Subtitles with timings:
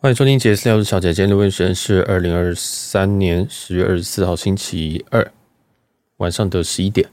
[0.00, 1.12] 欢迎收听杰斯聊，我是小姐。
[1.12, 5.28] 今天录音时间是二零二三年十月二十四号星期二
[6.18, 7.08] 晚上的十一点。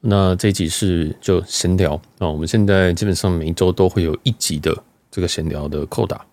[0.00, 4.74] 那这一集是就闲聊啊，我们现在基本上每一周都会有一集的
[5.10, 6.24] 这个闲聊的扣打。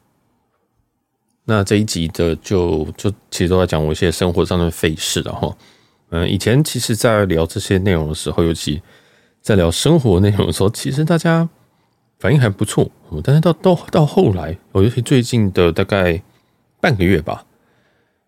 [1.44, 5.58] 那这一集的就就其实都在讲我一些生活上的费事了哈。
[6.12, 8.82] 嗯，以前其实，在聊这些内容的时候，尤其
[9.42, 11.50] 在聊生活内容的时候，其实大家。
[12.22, 12.88] 反应还不错，
[13.24, 16.22] 但是到到到后来，尤其最近的大概
[16.80, 17.44] 半个月吧，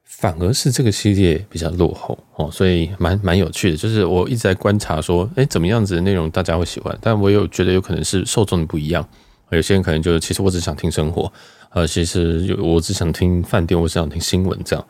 [0.04, 3.78] 反而是这个系列比较落后哦，所以蛮蛮有趣的。
[3.78, 6.98] 就是我一直在观察说，哎，怎么样子的内容大家会喜欢？
[7.00, 9.08] 但我有觉得有可能是受众的不一样，
[9.52, 11.32] 有些人可能就是其实我只想听生活，
[11.70, 14.84] 呃，其实我只想听饭店，我只想听新闻这样，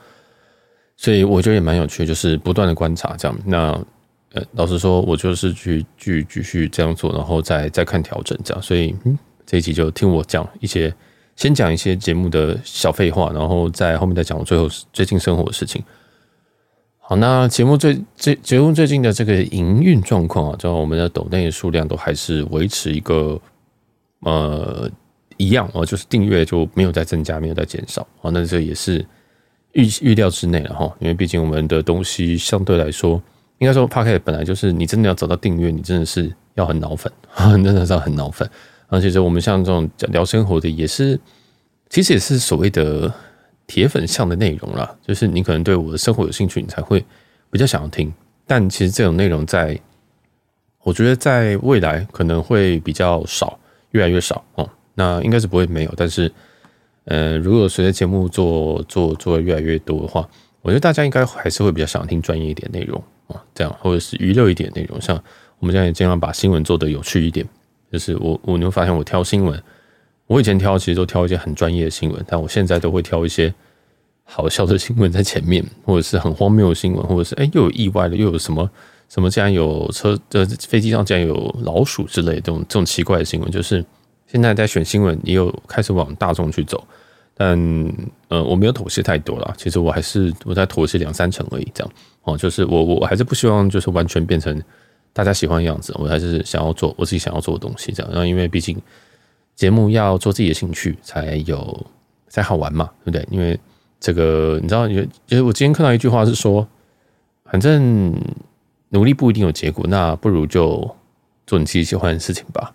[0.96, 3.38] 所以我觉得也蛮有趣，就是不断的观察这样。
[3.46, 3.78] 那。
[4.34, 8.64] 呃，老实说，我就是去继继续这样做，然后再再看调整这样。
[8.64, 9.16] 所以，嗯，
[9.46, 10.92] 这一集就听我讲一些，
[11.36, 15.84] 先讲一些节目的小废话，然后在后面再讲我最后最近生活的事情。
[16.98, 23.40] 好，那节目最最节目最近的这个营运状况啊，就我们的抖内数量都还是维持一个
[24.22, 24.90] 呃
[25.38, 28.32] 一样啊，就是订阅就没有再增加，没有再减少啊。
[28.34, 29.06] 那这也是
[29.74, 33.22] 预预料之内了哈，因为毕竟我们的东西相对来说。
[33.64, 37.10] 应该说，Podcast 本来就是你真的要找到订阅，你真的是要很脑粉，
[37.64, 38.48] 真的是很脑粉。
[38.90, 41.18] 而且，我们像这种聊生活的，也是
[41.90, 43.10] 其实也是所谓的
[43.66, 44.94] 铁粉向的内容啦。
[45.02, 47.04] 就是你可能对我的生活有兴趣，你才会
[47.50, 48.14] 比较想要听。
[48.46, 49.80] 但其实这种内容在，
[50.84, 53.58] 我觉得在未来可能会比较少，
[53.92, 54.70] 越来越少哦。
[54.96, 56.30] 那应该是不会没有，但是，
[57.06, 60.28] 呃，如果随着节目做做做的越来越多的话，
[60.62, 63.02] 我觉得大家应该还是会比较想听专业一点内容。
[63.54, 65.16] 这样，或者是娱乐一点内容，像
[65.60, 67.48] 我们现在也尽量把新闻做得有趣一点。
[67.92, 69.62] 就是我，我你会发现，我挑新闻，
[70.26, 73.54] 我以前挑其实都挑一些很专业的新闻，但我现在都会挑一些
[74.24, 78.68] 好笑的新闻在前面，或者是很荒谬的新闻，或者是哎又有意外的，又有什么
[79.10, 83.52] 什么竟然有车的飞机上竟然有老鼠之类这种这种奇怪的新闻。
[83.52, 83.86] 就是
[84.26, 86.84] 现在在选新闻，也有开始往大众去走。
[87.36, 87.56] 但
[88.28, 89.54] 呃，我没有妥协太多啦。
[89.58, 92.38] 其实我还是我在妥协两三成而已，这样哦。
[92.38, 94.62] 就是我我我还是不希望就是完全变成
[95.14, 95.94] 大家喜欢的样子。
[95.98, 98.12] 我还是想要做我自己想要做的东西，这样。
[98.12, 98.80] 然后因为毕竟
[99.56, 101.86] 节目要做自己的兴趣才有
[102.28, 103.28] 才好玩嘛，对不对？
[103.30, 103.60] 因为
[104.00, 106.68] 这个你知道，有就是我今天看到一句话是说，
[107.46, 108.14] 反正
[108.90, 110.96] 努力不一定有结果，那不如就
[111.46, 112.74] 做你自己喜欢的事情吧。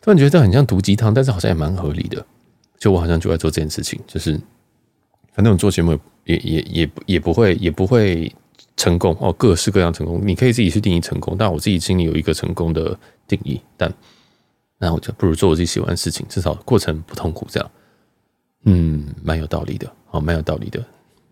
[0.00, 2.24] 突然觉得这很像毒鸡汤，但是好像也蛮合理的。
[2.78, 4.38] 就我好像就在做这件事情，就是
[5.34, 8.32] 反正我做节目也也也也不会也不会
[8.76, 13.92] 成功哦，各式各样成功，你可以自己去定义成功，但我自己心里有一个成功的定义，但
[14.78, 17.70] 那我就不如做我自己喜欢的事情，至少过程不痛苦，这样，
[18.64, 20.84] 嗯，蛮有道理的，哦，蛮有道理的。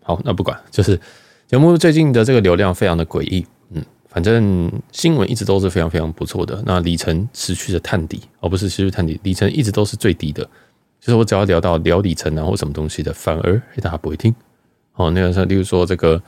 [0.03, 0.99] 好，那不管，就是
[1.47, 10.49] 节目最近的这个流量非常的诡异，嗯，反正新闻一直都是非常非常不错的，那里程持续的探底，而不是持续探底，里程一直都是最低的。
[11.07, 14.35] 就是我只要聊到聊里程啊或什么东西的，反而大家不会听
[14.95, 15.09] 哦。
[15.11, 16.21] 那个时候，例如说这个，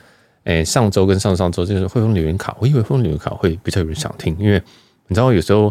[0.44, 4.54] 诶、欸，上周跟上上周就是汇丰留言卡，我以为汇丰留言卡会比较有人想听，因为
[5.06, 5.70] 你知道有时候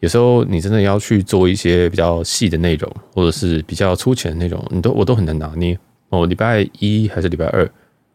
[0.00, 5.78] 有时候你真的要去做一些比较细的内容，或者是比较粗浅的内容，你都我都很难拿捏
[6.10, 6.26] 哦。
[6.26, 7.66] 礼拜一还是礼拜二，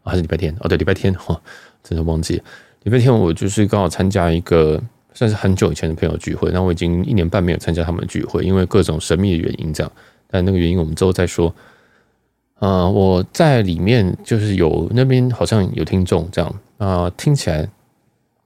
[0.04, 0.54] 还是礼拜天？
[0.60, 1.36] 哦，对，礼拜天哈，
[1.82, 2.40] 真的忘记。
[2.84, 4.80] 礼拜天我就是刚好参加一个
[5.12, 9.92] 算是很久以前的朋友聚会，那我已经一年半没有参加他们的聚会，因为各种神秘的原因这样。
[10.28, 11.54] 但那个原因我们之后再说。
[12.58, 17.68] 呃，我在里面就是有那边好像有听众这样啊、听起来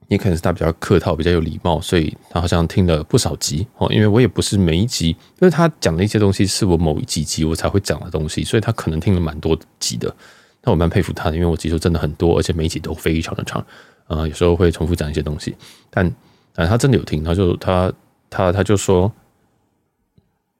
[0.08, 3.86] 也可能是他比较客套、比较有礼貌，所以他好像听了不少集哦。
[3.92, 10.12] 因为我也不是每一集，因为他讲的一些东西是我某一几集我才会讲的东西，所以他可能听了蛮多集的。
[10.64, 13.64] 那我蛮佩服他的，因为我集数真的很多，而且每一集都非常的长
[14.08, 15.54] 啊、有时候会重复讲一些东西，
[15.88, 16.12] 但
[16.52, 17.92] 但他真的有听，他就他
[18.28, 19.12] 他他就说。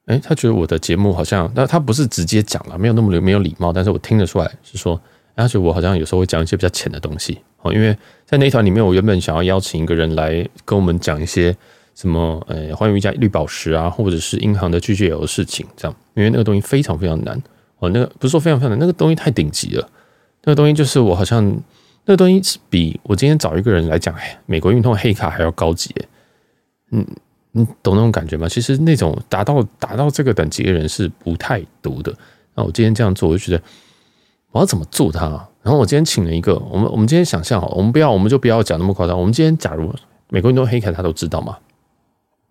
[0.06, 5.00] 哎，他觉得我的节目好像，那他不是直接讲了，没有那么没有礼貌，但是我听得出来是说，
[5.36, 11.56] 他觉得我好像有时候会讲一些比较浅的东西哦，因为在那一团里面，我原本想要邀请一个人来跟我们讲一些
[11.94, 17.40] 什么，呃，寰宇一家绿宝石啊，或者是银行的 GGL 的事情，这样，因为那个东西非常非常难
[17.78, 19.88] 哦，那个不是说非常非常难，那个东西太顶级了，
[20.44, 21.44] 那个东西就是我好像
[22.06, 24.14] 那个东西是比我今天找一个人来讲
[24.46, 25.94] 美国运通黑卡还要高级，
[26.90, 27.06] 嗯。
[27.52, 28.48] 你懂那种感觉吗？
[28.48, 32.14] 其实那种达到达到这个等级的人是不太多的。
[32.54, 33.62] 那我今天这样做，我就觉得
[34.52, 35.28] 我要怎么做它？
[35.62, 39.18] 然后我今天请了一个，我们我们今天想象好，我们不要，我们就不要讲那么夸张。
[39.18, 39.92] 我们今天假如
[40.28, 41.58] 美国运通黑卡他都知道嘛？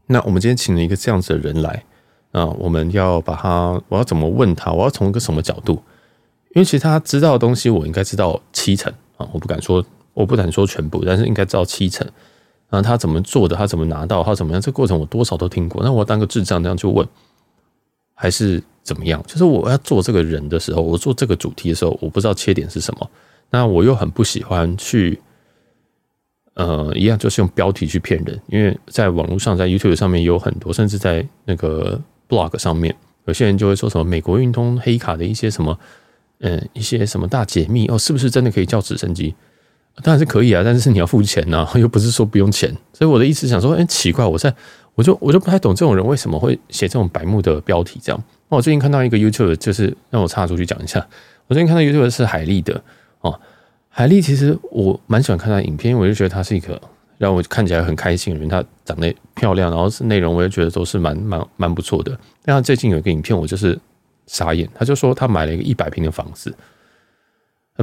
[0.08, 1.84] 那我们今天请了一个这样子的人来，
[2.32, 4.72] 啊，我们要把他，我要怎么问他？
[4.72, 5.82] 我要从一个什么角度？
[6.56, 12.08] 因为其实他知道的东西，我应该知道七成啊，我不敢说，我不敢说全部，但是应该知道七成。
[12.70, 13.56] 啊，他怎么做的？
[13.56, 14.24] 他怎么拿到？
[14.24, 14.62] 他怎么样？
[14.62, 15.84] 这过程我多少都听过。
[15.84, 17.08] 那我当个智障这样去问，
[18.14, 19.24] 还是怎么样？
[19.28, 23.10] 就是我要做这个人的时候，我做这个主题的时候，我不知道切点是什么。
[23.50, 25.20] 那我又很不喜欢去。
[26.56, 32.94] 呃，一样就是用标题去骗人，因为在网络上，在 YouTube 上面有很多，甚至在那个 Blog 上面，
[33.24, 35.80] 有些人就会说什么美国运通黑卡的一些什么，
[36.40, 39.34] 嗯，一些什么大解密哦，是不是真的可以叫直升机？
[40.02, 42.74] 当然是可以啊，但是你要付钱呐， 又不是说不用钱。
[42.94, 44.54] 所以我的意思想说，哎，奇怪，我在
[44.96, 48.24] 我就我就不太懂这种人为什么会写这种白目的标题这样。
[48.50, 51.06] 那我最近看到一个 YouTube，就是让我插出去讲一下，
[51.48, 52.82] 我最近看到 YouTube 是海丽的
[53.22, 53.40] 哦。
[53.90, 56.82] 海丽其实我蛮喜欢看她影片，因为我就觉得她是一个
[57.18, 58.48] 让我看起来很开心的人。
[58.48, 62.18] 她长得漂亮，然后是内容，我也觉得都是蛮蛮蛮不错的。
[62.44, 63.78] 但她最近有一个影片，我就是
[64.28, 64.70] 傻眼。
[64.74, 66.54] 她就说她买了一个一百平的房子，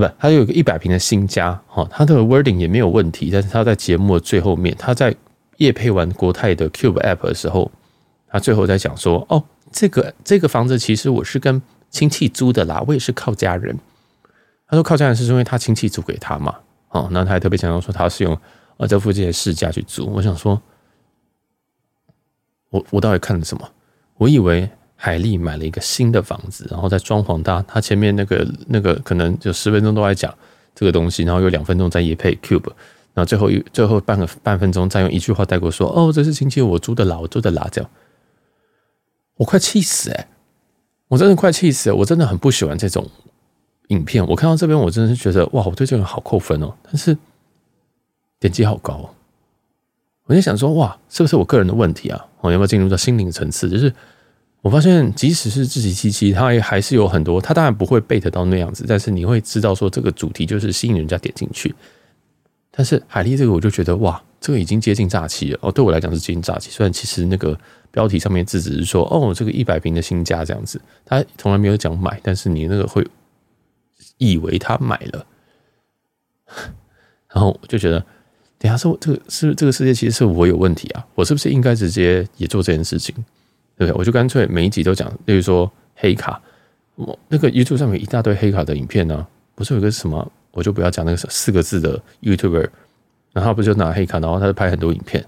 [0.00, 1.58] 不，他有一个一百平的新家。
[1.66, 3.30] 哈，他的 wording 也没有问题。
[3.32, 5.14] 但是他在节目的最后面，他在
[5.56, 7.70] 夜配完国泰的 Cube App 的时候，
[8.28, 13.78] 他最后在讲说：“哦，这个这个房子其实我是跟亲戚租的啦，我也是靠家人。”
[14.68, 16.54] 他说靠家人是因为他亲戚租给他嘛，
[16.90, 18.36] 哦，那他还特别强调说他是用
[18.76, 20.12] 呃这附近的市价去租。
[20.12, 20.60] 我想说，
[22.70, 23.66] 我我到底看了什么？
[24.18, 30.34] 我以为海莉买了一个新的房子，然后在装潢他，他前面那个那个可能就十分钟都在讲
[30.74, 32.70] 这个东西，然后有两分钟在业配 Cube，
[33.14, 37.90] 然后最后一最后半个半分钟再用一句话带过说，哦，这是亲戚我租的啦，我租的啦，这样，
[39.36, 40.28] 我快气死哎、
[41.08, 43.08] 我真的快气死了，我真的很不喜欢这种。
[43.88, 46.74] 影片我看到这边，我真的是觉得哇，我对这个人好扣分哦。
[46.82, 47.16] 但是
[48.40, 49.14] 点击好高，
[50.24, 52.26] 我就想说哇，是不是我个人的问题啊？
[52.40, 53.70] 我要不要进入到心灵层次？
[53.70, 53.94] 就是
[54.66, 61.72] 我发现，即使是自己七七，他也还是有很多，他当然不会背得到那样子，但是你会知道说这个主题就是吸引人家点进去。
[62.72, 65.70] 但是海丽这个，我就觉得哇，这个已经接近诈欺了哦。
[65.70, 67.56] 对我来讲是接近诈欺，虽然其实那个
[67.92, 73.06] 标题上面字只是说哦，这个一百平的新家这样子，他从来没有讲买，但是你那个会。
[74.18, 75.26] 以为他买了，
[77.28, 78.02] 然后我就觉得，
[78.58, 83.14] 等下说这个是这个世界其实是我有问题啊，我是不是应该直接也做这件事情？
[83.76, 83.98] 对不对？
[83.98, 86.40] 我就干脆每一集都讲，例如说黑卡，
[86.94, 92.68] 我那个 YouTube 上面一大堆黑卡的影片呢、啊，不是有个什么，我就不要讲那个四个字的 YouTuber，
[93.32, 95.24] 然后不就拿黑卡，然后他就拍很多影片。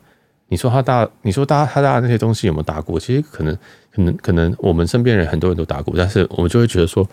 [0.49, 2.99] 你说他大，你说大他大那些东西有没有打过？
[2.99, 3.56] 其实可能
[3.93, 7.09] 可能可能我们身边人很多人都打过，但是我们就会觉得说，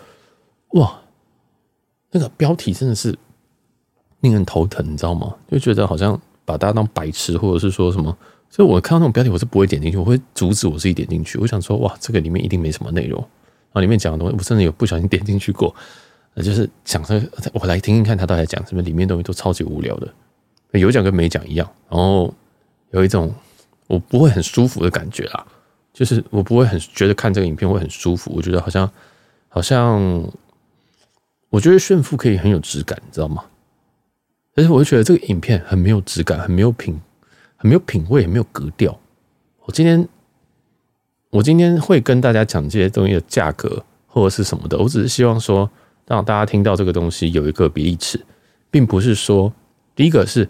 [0.71, 0.99] 哇。
[2.11, 3.13] 那个标题真的是
[4.21, 5.35] 令人头疼，你知道吗？
[5.51, 8.15] 就觉得好像把大家当白痴，或者是说什么。
[8.49, 11.37] 所以我看到那种标题，我是不会点进去，我会阻止我自己点进去。
[11.39, 13.19] 我想说，哇，这个里面一定没什么内容。
[13.19, 15.75] 然后里面讲的东西，我真的有不小心点进去过。
[16.37, 17.21] 就是想说，
[17.53, 20.13] 我来听听看他到底讲什么，里面东西都超级无聊的，
[20.71, 21.69] 有讲跟没讲一样。
[21.89, 22.33] 然后
[22.91, 23.33] 有一种
[23.87, 25.45] 我不会很舒服的感觉啦，
[25.93, 28.31] 就是我不会很觉得看这个影片会很舒服。
[28.35, 28.89] 我觉得好像
[29.49, 30.23] 好像。
[31.51, 33.41] 我觉得炫富可以很有质感，你知道吗？
[34.55, 36.97] 但是我就觉得这个影片很没有质感，很没有品，
[37.57, 38.97] 很没有品味，很没有格调。
[39.65, 40.07] 我今天
[41.29, 45.69] 我今天会跟大家讲这些东西的价格或者是什么的，我只是希望说
[46.07, 48.17] 让大家听到这个东西有一个比例尺，
[48.71, 49.51] 并不是说
[49.93, 50.47] 第一个是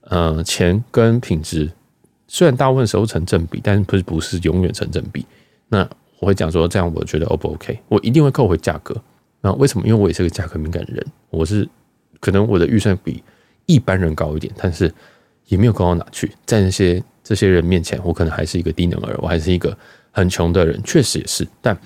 [0.00, 1.70] 呃钱跟品质
[2.26, 5.24] 虽然大部分时候成正比，但是不是不是永远成正比。
[5.68, 5.88] 那
[6.18, 7.78] 我会讲说这样，我觉得 O 不 OK？
[7.88, 9.00] 我一定会扣回价格。
[9.42, 9.86] 那为什么？
[9.86, 11.68] 因为我也是个价格敏感的人，我是
[12.18, 13.22] 可能我的预算比
[13.66, 14.92] 一般人高一点，但是
[15.46, 16.30] 也没有高到哪去。
[16.44, 19.76] 在那些这些人面前，我可能还是一个低能儿，我还是一个
[20.10, 21.46] 很穷的人，确实也是。
[21.60, 21.76] 但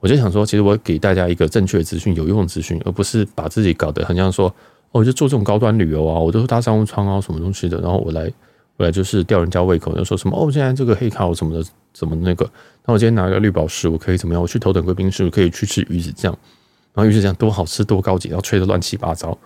[0.00, 4.48] 我就想说，其实我给大家一个正确的资讯、有用的资讯，而不是把自己搞得很像说，
[4.92, 8.30] 哦，我就做这种高端旅游啊，我都是搭商务舱啊，什么东西的，然后我来，
[8.76, 12.48] 我来就是吊人家胃口，就说什么哦，现在这个黑卡我什么的，怎么那个，
[12.84, 14.42] 那我今天拿个绿宝石，我可以怎么样？
[14.42, 16.36] 我去头等贵宾室，我可以去吃鱼子酱。
[16.94, 19.36] 然后于是这样多好吃多高级，然后吹得乱七八糟。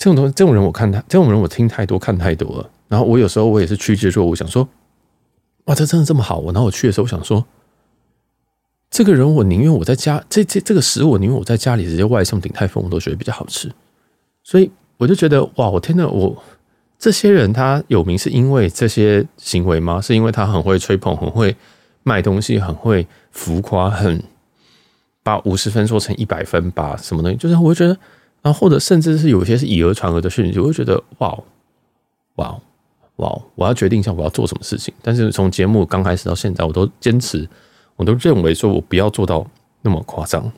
[0.00, 2.70] 这种东西，这种人我看他，这种人我听太多看太多了。
[2.88, 4.66] 然后我有时候我也是趋之若鹜，我想说，
[5.66, 6.38] 哇，这真的这么好？
[6.38, 7.44] 我然后我去的时候，我想说，
[8.90, 13.70] 这个人我宁愿我在家，这这这个食物我宁愿我在家里直接外送鼎泰丰，我都觉得比较好吃。
[14.42, 16.42] 所以我就觉得，哇，我天呐，我
[16.98, 20.00] 这些人他有名是因为这些行为吗？
[20.00, 21.54] 是因为他很会吹捧，很会
[22.04, 24.22] 卖东西，很会浮夸，很。
[25.22, 27.94] 把五十分说成一百分，把什么东西，就是我觉得，
[28.42, 31.38] 然后或者甚至是有些是以讹传讹的讯息，我会觉得哇
[32.36, 32.60] 哇
[33.16, 34.94] 哇，我要决定一下我要做什么事情。
[35.02, 37.46] 但是从节目刚开始到现在，我都坚持，
[37.96, 39.46] 我都认为说我不要做到
[39.82, 40.50] 那么夸张，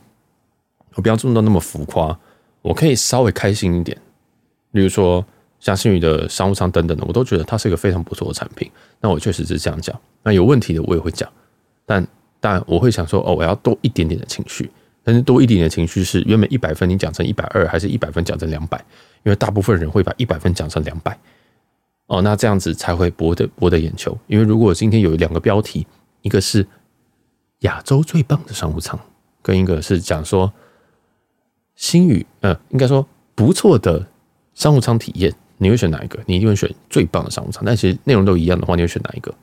[0.95, 2.17] 我不要做到那么浮夸，
[2.61, 3.97] 我可以稍微开心一点。
[4.71, 5.25] 例如说
[5.59, 8.71] 像星宇的商务舱等等的，我都觉得它是一个非常不错的产品。
[9.01, 9.99] 那我确实是这样讲。
[10.23, 11.29] 那有问题的我也会讲，
[11.85, 12.07] 但
[12.39, 14.71] 但我会想说，哦，我要多一点点的情绪。
[15.03, 18.77] 但是多一点的情绪是原本一百分，你讲成一百二，还是一百分讲成两百？
[19.23, 21.17] 因为大部分人会把一百分讲成两百。
[22.07, 24.17] 哦，那这样子才会博得博得眼球。
[24.27, 25.85] 因为如果今天有两个标题，
[26.21, 26.65] 一个是
[27.59, 28.99] 亚洲最棒的商务舱，
[29.41, 30.51] 跟一个是讲说
[31.75, 33.05] 星宇，呃，应该说
[33.35, 34.05] 不错的
[34.53, 36.19] 商务舱体验，你会选哪一个？
[36.25, 37.63] 你一定会选最棒的商务舱。
[37.65, 39.33] 但其实内容都一样的话，你会选哪一个？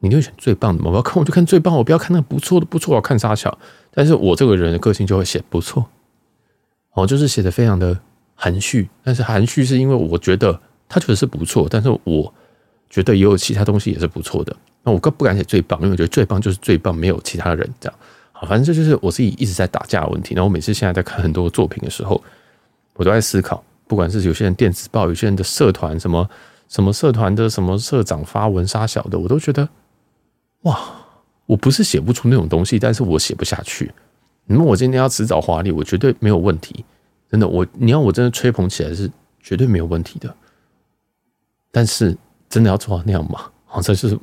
[0.00, 0.90] 你一定会选最棒的吗？
[0.90, 3.56] 我要看我就看最棒，我不要看那个不错的，不错我看沙桥。
[3.96, 5.84] 但是我这个人的个性就会写不错，
[6.92, 7.98] 哦，就是写的非常的
[8.36, 8.88] 含蓄。
[9.02, 10.60] 但是含蓄是因为我觉得。
[10.88, 12.32] 他确实是不错，但是我
[12.88, 14.54] 觉得也有其他东西也是不错的。
[14.84, 17.98] 那我更不敢写最棒，因为我觉得最棒就是最棒，没有其他人这样。
[18.30, 20.32] 好，反正这就是我自己一直在打架的问题。
[20.36, 22.22] 然后我每次现在在看很多作品的时候，
[22.94, 26.30] 我都在思考，不管是有些人电子报，有些人的社团，什么
[26.68, 29.68] 什么社团的什么社长发文杀小的，我都觉得
[30.62, 30.78] 哇，
[31.46, 33.90] 我不是写不出那种东西，但是我写不下去。
[34.44, 36.84] 你问我今天要辞藻华丽，我绝对没有问题，
[37.30, 37.48] 真的。
[37.48, 39.10] 我你要我真的吹捧起来是
[39.40, 40.34] 绝对没有问题的。
[41.72, 42.16] 但是
[42.48, 43.40] 真的要做到那样吗？
[43.64, 44.18] 好，这就是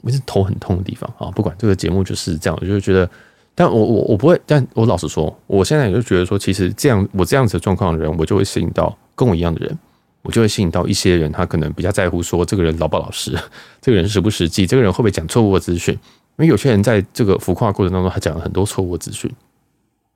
[0.00, 1.30] 我是头很痛的地方啊！
[1.32, 3.10] 不管这个节目就是这样，我就觉得，
[3.54, 9.78] 但我我我不会，但我老实说，我现在也就觉得说，其实这样我这样子的状况的人，我就会吸引到跟我一样的人，
[10.22, 13.36] 我就会吸引到一些人，他可能比较在乎说这个人老不老实，
[13.82, 15.98] 这个人实不实际，这个人会不会讲错误的资讯？
[16.36, 19.30] 因为有些人在这个浮夸过程当中，他讲了很多错误的资讯，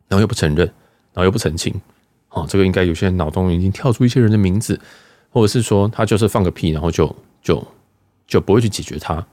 [0.08, 0.66] 然后又不承认，
[1.12, 1.74] 然后又不澄清，
[2.30, 4.80] 哦，这个应该有些人脑中已经跳出一些人的名字。
[5.30, 7.62] 或者是说他就是放个屁，然后就就
[8.26, 9.24] 就不会去解决它。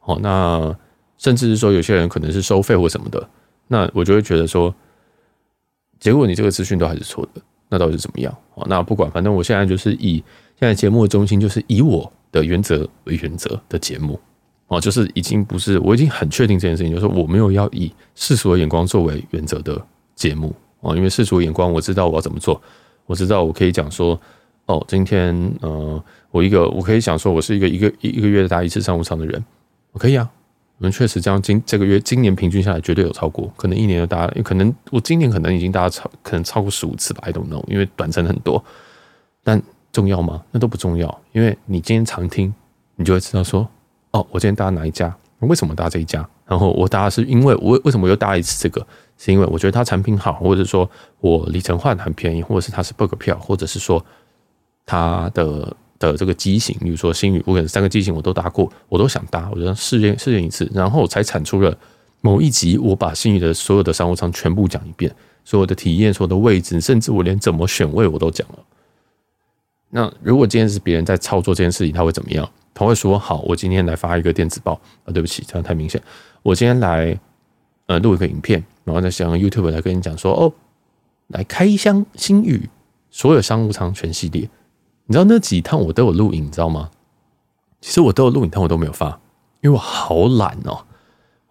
[0.00, 0.76] 哦，那
[1.16, 3.28] 甚至是说有些人可能是收费或什么的，
[3.68, 4.74] 那我就会觉得说，
[6.00, 8.36] 结果你这个资讯都还是错的，那到底是怎么样？
[8.54, 10.16] 哦，那不管，反正我现在就是以
[10.58, 14.18] 现在节目的中心就是以我的原则为原则的节目。
[14.74, 19.80] 哦，就是已经不是，我已经很确定这件事情，就是我没有要以世俗的眼光作为原则的
[20.14, 20.54] 节目。
[20.80, 22.60] 哦，因为世俗眼光，我知道我要怎么做，
[23.06, 24.20] 我知道我可以讲说。
[24.66, 29.44] 哦，今天呃，我一个我可以想说，我是一个一个一个月搭一次商务舱的人，
[29.92, 30.26] 我可以啊。
[30.78, 38.64] 我们确实这样，今这个月今年平均下来绝对有超过，可能一年就搭，可能我今年可能已经搭超，可能超过十五次吧，I don't know，因为短程很多。
[39.42, 39.62] 但
[39.92, 40.42] 重要吗？
[40.50, 42.54] 那都不重要，因为你今天常听，
[42.96, 43.68] 你就会知道说，
[44.14, 46.26] 哦，我今天搭哪一家，为什么搭这一家？
[46.46, 48.86] 然后我搭是因为我为什么又搭一次这个？
[49.18, 50.88] 是因为我觉得它产品好，或者说
[51.20, 54.02] 我里程换很便宜，或者是它是 bug 票，或者是说。
[54.86, 61.74] 它的的这个机型，比如说星宇，我可能三个机型我都搭过，我都想搭，我就试验试验一次，然后才产出了
[62.20, 65.10] 某一集，我把星宇的所有的商务舱全部讲一遍，
[65.42, 68.58] 所有的体验，所有的位置，甚至我连怎么选位我都讲了。
[69.88, 72.46] 那如果今天是别人在操作这件事情，他会怎么样？
[72.74, 74.72] 他会说：“好，我今天来发一个电子报
[75.04, 76.02] 啊，对不起，这样太明显。
[76.42, 77.18] 我今天来
[77.86, 80.52] 呃录一个影片，然后再想 YouTube 来跟你讲说，哦，
[81.28, 82.68] 来开箱新宇
[83.10, 84.50] 所有商务舱全系列。”
[85.06, 86.90] 你知道那几趟我都有录影，你知道吗？
[87.80, 89.20] 其实我都有录影，但我都没有发，
[89.60, 90.82] 因为我好懒哦。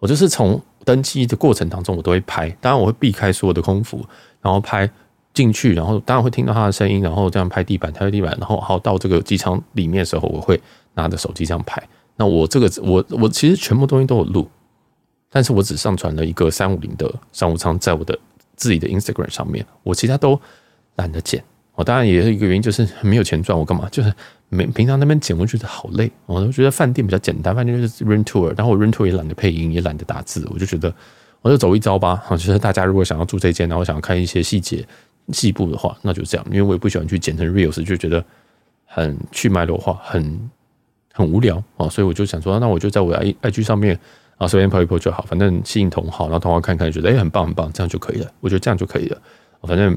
[0.00, 4.04] 我就是从登机的过程当中，我都会拍，当然我会避开所有的空服，
[4.42, 4.90] 然后拍
[5.32, 10.60] 进去，然后当然会听到他的声音，然后这样拍地板，拍地板，然后好到这个机舱里面的时候，我会
[10.94, 11.82] 拿着手机这样拍。
[12.16, 14.48] 那我这个我我其实全部东西都有录，
[15.30, 18.18] 但是我只上传了一个三五零的商务舱在我的
[18.56, 20.40] 自己的 Instagram 上面，我其他都
[20.96, 21.42] 懒得剪。
[21.74, 23.88] 我当然也是一个原因，就是没有钱赚，我干嘛？
[23.90, 24.14] 就是
[24.48, 26.08] 没平常那边剪，我觉得好累。
[26.24, 30.94] 我都觉得饭店比较简单，饭店就是 rentour，然后我 rentour 也懒得配音，也懒得打字，我就觉得
[31.42, 32.22] 我就走一遭吧。
[32.28, 34.86] 啊，就是大家如果想要住这间，然后想要看一些细节
[35.32, 36.46] 细部的话，那就这样。
[36.48, 38.24] 因为我也不喜欢去剪成 reels，就觉得
[38.84, 40.48] 很去脉络化，很
[41.14, 41.88] 很无聊啊。
[41.88, 43.98] 所以我就想说，那我就在我的 i IG 上面
[44.36, 48.30] 啊，随便 po 一 po 就好，反正吸引同好，然后同好看看，觉得哎很棒很棒，这样就可以了。
[48.40, 49.18] 我觉得这样就可以了，
[49.62, 49.96] 反正。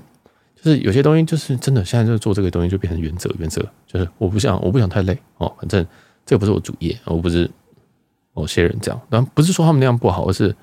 [0.59, 5.53] 就是有些东西，就是真的，现在就做这个东西就变成原则，原则就是我不想，我不想太累哦。
[5.59, 5.85] 反正
[6.25, 7.47] 这个不是我主业，我不是
[8.33, 10.53] 某些人这样，但不是说他们那样不好，而是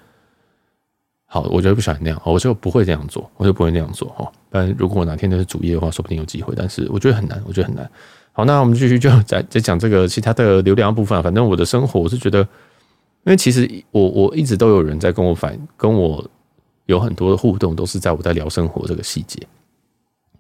[1.26, 4.30] 好，我觉得不喜欢那样，我就不会这样做，我就不会那样做哈。
[4.50, 7.88] 但如果我哪天那是主业的话，说不定有机会，但是我觉得很难，我觉得很难。
[8.37, 11.23] 好，那我们继续就再再讲这个其他的流量部分。
[11.23, 16.29] 反正我的生活，我是觉得，因为其实我我一直都有人在跟我反，跟我
[16.87, 19.41] 有很多的互动，都是在我在聊生活这个细节。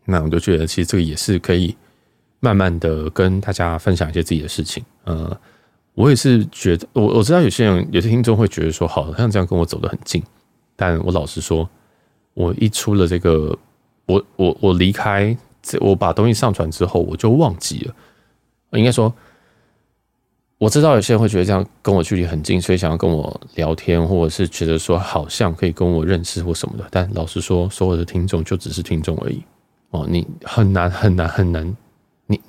[0.06, 1.76] 那我就觉得，其实这个也是可以
[2.40, 4.84] 慢慢的跟大家分享一些自己的事情。
[5.04, 5.40] 呃，
[5.94, 10.20] 我也是觉得，我我知道有些人有些听众会觉得说，好像这样跟我走得很近，
[10.74, 11.70] 但我老实说，
[12.34, 13.56] 我一出了这个，
[14.06, 15.34] 我我我离开，
[15.80, 17.94] 我把东西上传之后，我就忘记了。
[18.72, 19.12] 应该说，
[20.58, 26.84] 我知道有些人会觉得这样跟我距离很近，所以想要跟我聊天，或者是觉得说好像可以跟我认识或什么的。
[26.90, 29.42] 但老实说，所有的听众就只是听众而已。
[29.90, 31.76] 哦，你很难很难很难，
[32.26, 32.40] 你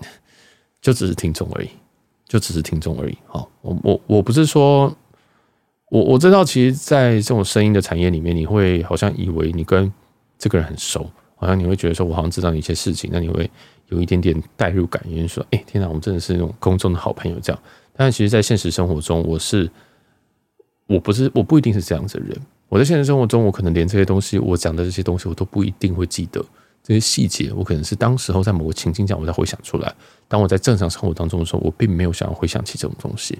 [0.81, 1.69] 就只是听众而已。
[2.27, 3.15] 就只是听众而已。
[3.27, 4.91] 好，我我我不是说，
[5.91, 9.93] 我我知道，其实，在这种声音的产业里面，你会好像以为你跟
[10.39, 11.07] 这个人很熟，
[11.45, 13.49] 好像你会觉得说，我好像知道一些事情，那你会
[13.89, 17.61] 有一点点代入感，因为说，哎，天哪，我们真的是那种公众的好朋友这样。
[17.95, 19.69] 但，其实，在现实生活中，我是
[20.87, 22.37] 我不是我不一定是这样子的人。
[22.67, 26.43] 我在现实生活中，我可能连这些东西，我讲的这些东西，我都不一定会记得。
[26.83, 29.91] 这些细节，我可能是当时候在某个情境下，我才回想出来。
[30.27, 33.39] 当我在正常生活当中的时候，我并没有想要回想起这种东西。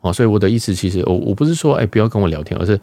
[0.00, 2.78] 哦，所以我的意思其实，我我不是说，哎，不要跟我聊天，而是，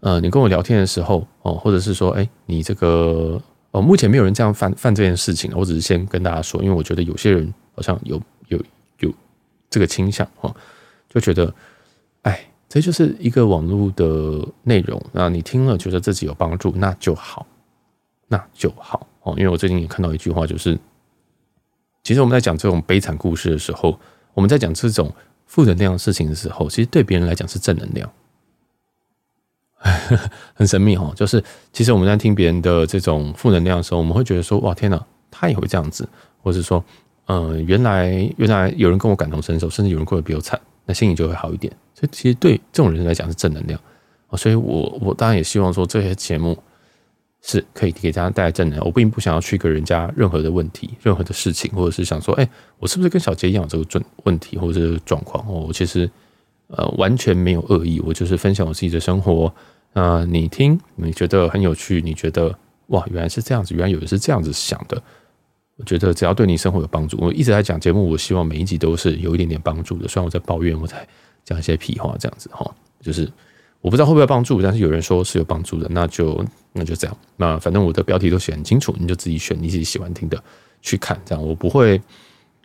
[0.00, 8.58] 呃，你跟我聊天的时候，哦，或者是说，哎，你这个，哦，目前没有人这样犯犯这件事情，我只是先跟大家说，因为我觉得有些人好像有有
[9.00, 9.12] 有
[9.68, 10.54] 这个倾向，哦，
[11.08, 11.54] 就觉得，
[12.22, 17.46] 哎，这就是一个网络的内容，那你听了觉得自己有帮助，那就好，
[18.28, 19.06] 那就好。
[19.22, 20.78] 哦，因为我最近也看到一句话，就是
[22.02, 24.00] 其实我们在讲这种悲惨故事的时候，
[24.32, 25.12] 我们在讲这种
[25.44, 28.10] 负能量的事情的时候，其实对别人来讲是正能量，
[30.54, 31.12] 很神秘哦。
[31.16, 31.42] 就是
[31.72, 36.08] 其实我们在听别人的这种负能量的时候，我们会觉得说：“哇，天哪，他也会这样子。”
[36.42, 36.84] 或者说
[37.26, 43.78] ：“嗯、原来原来有人跟我感同身受，甚至有人过得比我惨，那心里就会好一点。”所以其实对这种人来讲是正能量。
[44.36, 46.58] 所以我我当然也希望说这些节目。
[47.40, 48.84] 是可以给大家带来正能量。
[48.84, 52.46] 我并不想要去跟人家任何的问题、任何的事情，或者是想说，哎，
[52.80, 55.46] 我是不是跟小杰一样有这个准问题或者是状况？
[55.46, 56.10] 我其实
[56.68, 59.52] 呃完全没有恶意，我就是分享我自己的生活。
[59.92, 62.56] 那你听，你觉得很有趣，你觉得
[62.86, 65.02] 哇，原来是这样子，原来有人是这样子想的。
[65.76, 70.08] 我觉得只要对你生活有帮助，我一直在讲节目，我希望每一集都是有一点点帮助的。
[70.08, 71.06] 虽然我在抱怨，我在
[71.44, 73.30] 讲一些屁话，这样子哈，就是。
[73.80, 77.16] 我不知道会不会帮助，但是有人说是有帮助的，那就那就这样。
[77.36, 80.42] 那反正我的标题都写很清楚，你就自己选你自己喜欢听的
[80.82, 81.16] 去看。
[81.24, 82.02] 这样我不会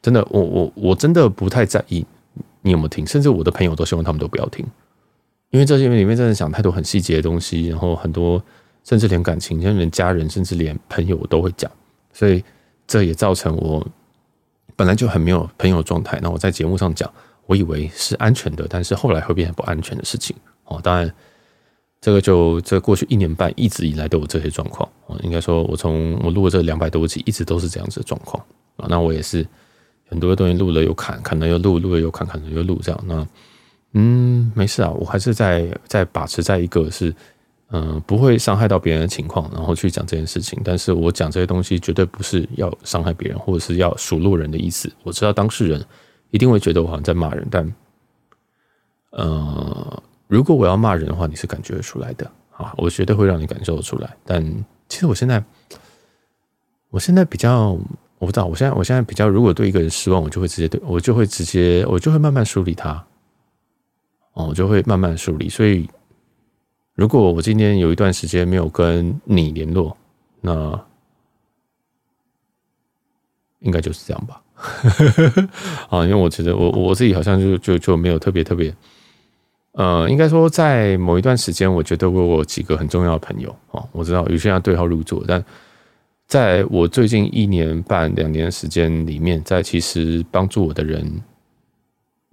[0.02, 2.04] 真的，我我我真的不太在意
[2.63, 4.65] 你有没有听，甚至我的朋友都希望他们都不要听，
[5.52, 8.43] 因为这些里面真的讲太多很细节的东西，然后很多
[8.84, 11.71] 甚至连感情，像连家人，甚至连朋友我都会讲，
[12.12, 12.43] 所以
[12.88, 13.86] 这也造成我
[14.76, 16.19] 本来就很没有朋友状态。
[16.21, 17.12] 那我在节目上讲，
[17.45, 20.36] 我以为是安全的，但是后来会变成不安全的事情。
[20.65, 21.13] 哦，当然，
[22.02, 24.89] 这个就这过去一年半一直以来都有这些状况。
[25.08, 28.43] 哦，应该说，我从我录了这两百多集，一直都是这样子的状况。
[28.78, 29.45] 啊，那我也是
[30.08, 33.04] 很多东西录了又砍，砍了又录，录了又砍，砍了又录，这样。
[33.06, 33.28] 那
[33.94, 37.13] 嗯，没事啊，我还是在在把持在一个是
[37.70, 40.60] 嗯不会伤害到别人的情况，然后去讲这件事情。
[40.63, 44.92] 但是我讲这些东西绝对不是要伤害别人，或者是要数落人的意思。
[45.04, 45.86] 我知道当事人
[46.32, 47.74] 一定会觉得我好像在骂人，但
[49.12, 50.04] 呃。
[50.30, 52.26] 如果我要骂人的话，你是感觉得出来的
[52.58, 54.18] 啊，我绝对会让你感受出来。
[54.26, 54.44] 但
[54.89, 55.44] 其实我现在，
[56.89, 57.78] 我现在比较，
[58.24, 63.06] 我不知道，我现在我现在比较，如果对一个人失望，我就会直接对我就会直接，我就会慢慢梳理他，
[64.32, 65.50] 哦，我就会慢慢梳理。
[65.50, 65.90] 所以，
[66.96, 69.98] 如果我今天有一段时间没有跟你联络，
[70.40, 70.80] 那
[73.60, 74.42] 应该就是这样吧。
[75.92, 78.74] 啊，因为我觉得我我自己好像就就就没有特别特别。
[79.74, 85.44] 呃，应该说，在某一段时间，我觉得我有几个很重要的朋友哦，我知道有些人要对号入座，但
[86.28, 91.22] 在我最近一年半两年时间里面，在其实帮助我的人，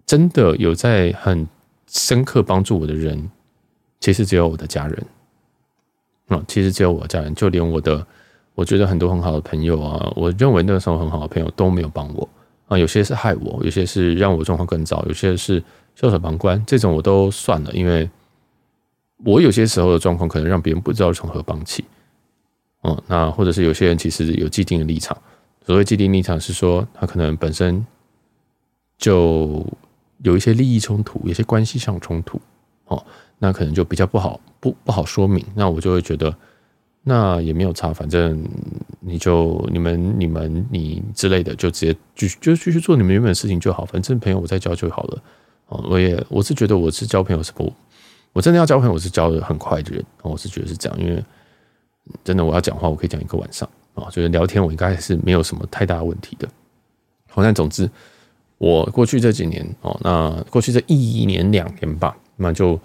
[0.07, 1.47] 真的有在很
[1.87, 3.31] 深刻帮助我的人，
[4.01, 5.07] 其实只有我的家人。
[6.29, 8.07] 啊，其实只有我的家人，就连我的
[8.55, 12.29] 我觉得很多很好的朋友啊，我认为那个时候很好的朋友都没有帮我
[12.69, 15.63] 啊，有些是害我，有些是让我状况更糟，有些是。
[15.97, 18.09] 袖手旁观这种我都算了，因为
[19.25, 21.85] 我有些时候的状况可能让别人不知道从何帮起。
[22.83, 25.17] 嗯，那或者是有些人其实有既定的立场，
[25.67, 27.85] 所谓既定立场是说他可能本身
[28.97, 29.67] 就
[30.23, 32.41] 有一些利益冲突，有些关系上冲突，
[32.87, 33.05] 哦，
[33.39, 35.45] 那可能就比较不好不不好说明。
[35.55, 36.35] 那我就会觉得
[37.03, 38.43] 那也没有差，反正
[39.01, 45.23] 你就你们你们你之类的就直接继就继续做你们原本的事情就好，反正朋友我再交就好了。
[45.69, 47.73] 哦我也我是觉得我是交朋友是不，
[48.33, 51.23] 我真的要交朋友我是交的很快的人，我是觉得是这样，因为
[52.25, 56.49] 真的我要讲话我可以讲一个晚上啊，就是聊天我应该是没有什么太大问题的。
[57.29, 57.89] 好，但总之
[58.59, 62.79] 我过去这几年哦，那过去这一年两年吧，那就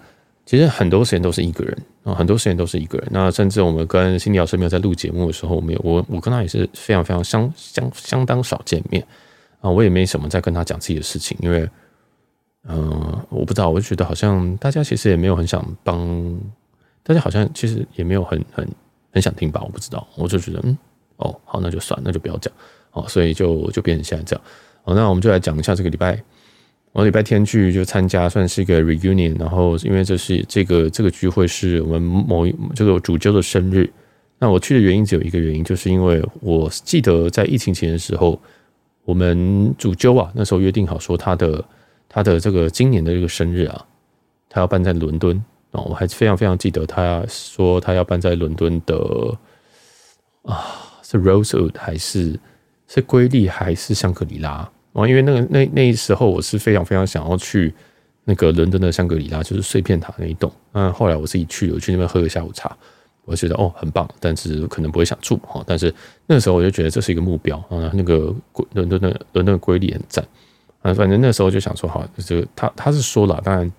[0.44, 3.08] 其实很多时间都是一个人啊，很多时间都是一个人。
[3.10, 9.04] 那甚至我们跟心理老师没有在录节目的时候，我没有我我跟他也是非常非常相相相当少见面
[9.60, 11.68] 啊，我也没什么在跟他讲自己的事情，因为
[12.68, 16.36] 嗯、我不知道，我就觉得好像大家其实也没有很想帮，
[17.04, 18.68] 大家好像其实也没有很很
[19.16, 20.76] 很想听吧，我不知道，我就觉得嗯
[21.16, 22.52] 哦好，那就算，那就不要讲
[22.92, 24.44] 哦，所以就就变成现在这样。
[24.84, 26.22] 好，那我们就来讲一下这个礼拜。
[26.92, 29.38] 我礼拜天去就参加，算是一个 reunion。
[29.38, 33.90] 然后因为这是这个这个聚会是我们某这个主揪的生日。
[34.38, 38.38] 那我去的原因只有一个原因，就是因为我记得在疫情前的时候，
[39.06, 41.64] 我们主揪啊那时候约定好说他的
[42.06, 43.86] 他的这个今年的这个生日啊，
[44.50, 45.42] 他要办在伦敦
[45.84, 48.96] 我还非常非常记得他说他要办在伦敦的
[50.42, 50.64] 啊，
[51.02, 52.38] 是 Rosewood 还是
[52.86, 54.70] 是瑰丽还是香格里拉？
[54.94, 57.74] 因为那个那那时候我是非常非常想要去
[58.24, 60.50] 那个伦敦的香格里拉，就是碎片塔那一栋。
[60.72, 62.74] 嗯，后来我自己去，我去那边喝个下午茶，
[63.24, 65.62] 我觉得哦很棒，但是可能不会想住哈。
[65.66, 65.94] 但是
[66.26, 67.90] 那个时候我就觉得这是一个目标啊。
[67.92, 68.34] 那个
[68.72, 70.26] 伦敦的伦敦的瑰丽很赞
[70.80, 70.94] 啊。
[70.94, 73.70] 反正那时候就想说，好，就他他是说了，当然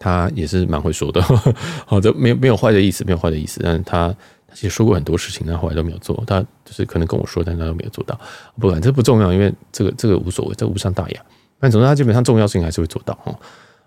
[0.00, 1.22] 他也是蛮会说的，
[1.86, 4.12] 好的，没有没有坏的意思，没有坏的意思，但是他。
[4.52, 6.20] 他其实说过很多事情，但后来都没有做。
[6.26, 8.18] 他就是可能跟我说，但他都没有做到。
[8.58, 11.24] 不管这不重要，因为这个这个无所谓，这无伤大雅。
[11.60, 13.32] 但总之，他基本上重要性还是会做到哈。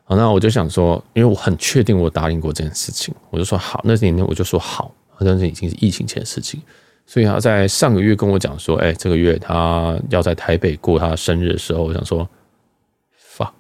[0.06, 3.82] 好，那我就想说，因为我很确定我答应过这件事情，我就说好。
[3.84, 6.62] 那年我就说好，但是已经是疫情前的事情，
[7.06, 12.26] 所以他在上个月跟我讲说，哎，这个月他要在台北过他生日的时候，我想说
[13.36, 13.52] fuck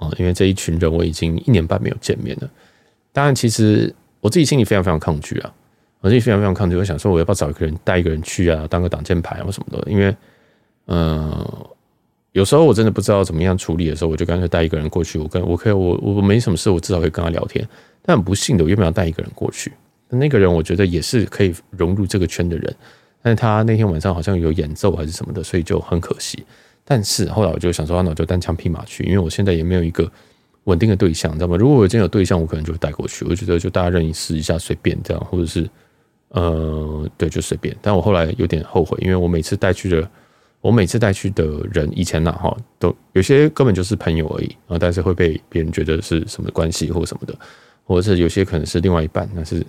[0.00, 2.50] 啊，因为这一群人我已经一年半没有见面了。
[3.12, 5.52] 当然，其实我自己心里非常非常抗拒啊。
[6.00, 9.90] 我自己非常非常抗拒，我想说我要不要找一个人带一个人去啊，当个挡箭牌或什么的。
[9.90, 10.16] 因为，
[10.86, 11.46] 嗯、
[12.32, 15.18] 有时候我真的不知道怎么样处理的时候，我就干脆带一个人过去。
[15.18, 17.68] 我跟我可以，我我没什么事，我至少可以跟他聊天。
[18.00, 19.70] 但很不幸的，我原本要带一个人过去，
[20.08, 22.74] 那个人我觉得也是可以融入这个圈的人，
[23.20, 26.42] 但是他那天晚上好像有演奏还是什么的，所以就很可惜。
[26.90, 30.10] 但是后来我就想说，那我就单枪匹马去，因为我现在也没有一个
[30.64, 31.56] 稳定的对象，知道吗？
[31.56, 33.24] 如果我今天有对象，我可能就会带过去。
[33.26, 35.70] 我觉得就大家任意试一下，随便这样，或者是。
[36.32, 37.76] 呃，对，就随便。
[37.82, 40.08] 但我后来有点后悔，因为我每次带去的，
[40.60, 47.36] 我每次带去的人，以前呢，哈，都有些根本就是朋友而已，啊但是会被别人觉得是什么关系或什么的，
[47.82, 49.66] 或者是有些可能是另外一半，但是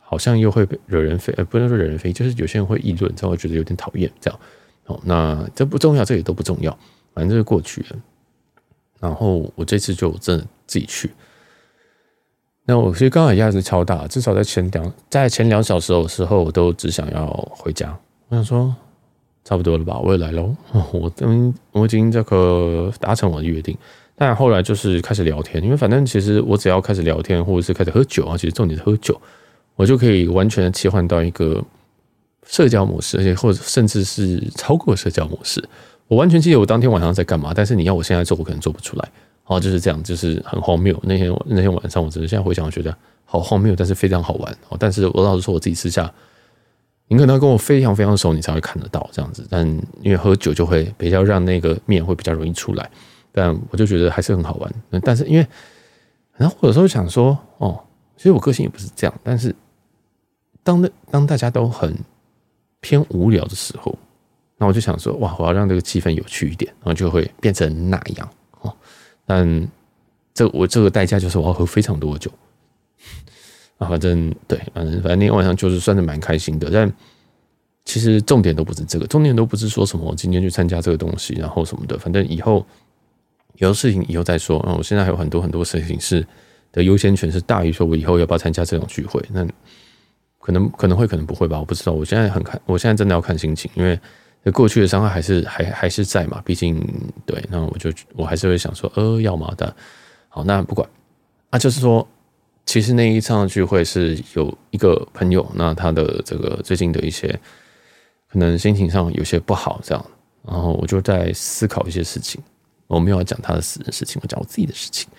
[0.00, 4.40] 好像又会惹人非，呃，不能说惹人非，就是有些人会议论，才会觉得有点讨厌这样。
[4.88, 6.76] 哦，那这不重要，这也都不重要，
[7.14, 7.96] 反正就是过去了。
[9.00, 11.10] 然后我这次就真的自己去。
[12.64, 17.96] 那我其实刚好压力超大，至少在前两在前两小时的时候，我都只想要回家。
[18.28, 18.74] 我想说，
[19.44, 20.54] 差不多了吧，我也来喽。
[20.92, 23.74] 我跟我已经这个达成我的约定，
[24.14, 29.18] 但后来就是开始聊天，因为反正其实我只要开始聊天，或者是开始喝酒啊，其实重点是喝酒，
[29.76, 31.64] 我就可以完全的切换到一个
[32.48, 35.62] 社交模式，而且或者甚至是超过社交模式。
[36.08, 39.08] 我完全记得我当天晚上在干嘛，但是你要我现在做，我可能做不出来。
[39.44, 40.98] 哦，就是这样，就是很荒谬。
[41.02, 42.94] 那天那天晚上，我真的现在回想，我觉得
[43.26, 44.50] 好荒谬，但是非常好玩。
[44.70, 46.10] 哦，但是我老实说，我自己私下，
[47.08, 49.46] 你可能要跟我非常非常熟，你才会看得到这样子。
[49.50, 49.66] 但
[50.00, 52.90] 因为喝酒就会比较让那个面会比较容易出来。
[53.30, 54.74] 但我就觉得还是很好玩。
[55.02, 55.46] 但是因为，
[56.36, 57.78] 然后我有时候想说，哦，
[58.16, 59.14] 其实我个性也不是这样。
[59.22, 59.54] 但是
[60.62, 61.94] 当那当大家都很
[62.80, 63.96] 偏无聊的时候，
[64.56, 68.28] 那我就想说，哇，我要让这个气氛有趣一点，然后就会变成那样
[68.60, 68.74] 哦。
[69.26, 69.68] 但
[70.34, 72.30] 这我这个代价就是我要喝非常多的酒
[73.78, 76.70] 啊，反正对，反正反正那天晚上就是算是蛮开心的。
[76.70, 76.92] 但
[77.84, 81.98] 其实重点都不是这个，重点都不是说什么我今天去参加这个东西，然后什么的。
[81.98, 82.64] 反正以后
[83.54, 84.58] 有的事情以后再说。
[84.76, 86.26] 我现在还有很多很多事情是
[86.70, 89.22] 的优先权是大于说我以后要不要参加这种聚会。
[89.30, 89.46] 那
[90.48, 91.92] 可能可能会可能不会吧，我不知道。
[91.92, 94.00] 我现在很看，我现在真的要看心情，因为。
[94.54, 96.40] 过去的伤害还是还还是在嘛？
[96.42, 96.80] 毕竟
[97.26, 99.76] 对，那我就我还是会想说，呃，要嘛的。
[100.30, 100.88] 好，那不管，
[101.50, 102.06] 啊，就是说，
[102.64, 107.28] 其实那一场聚会是有一个朋友，那他的这个最近的一些
[108.26, 110.02] 可能心情上有些不好，这样，
[110.46, 112.40] 然后我就在思考一些事情。
[112.86, 115.10] 我没有要讲他的私人事情，我讲我自己的事情。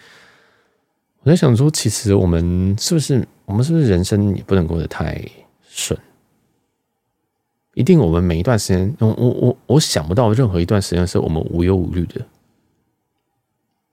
[1.29, 5.23] 我在想说，其实我们是不是我们是不是人生也不能过得太
[5.61, 5.95] 顺？
[7.75, 12.19] 一定，我们每一段时间，我我我我想不到任何一段时间是我们无忧无虑的。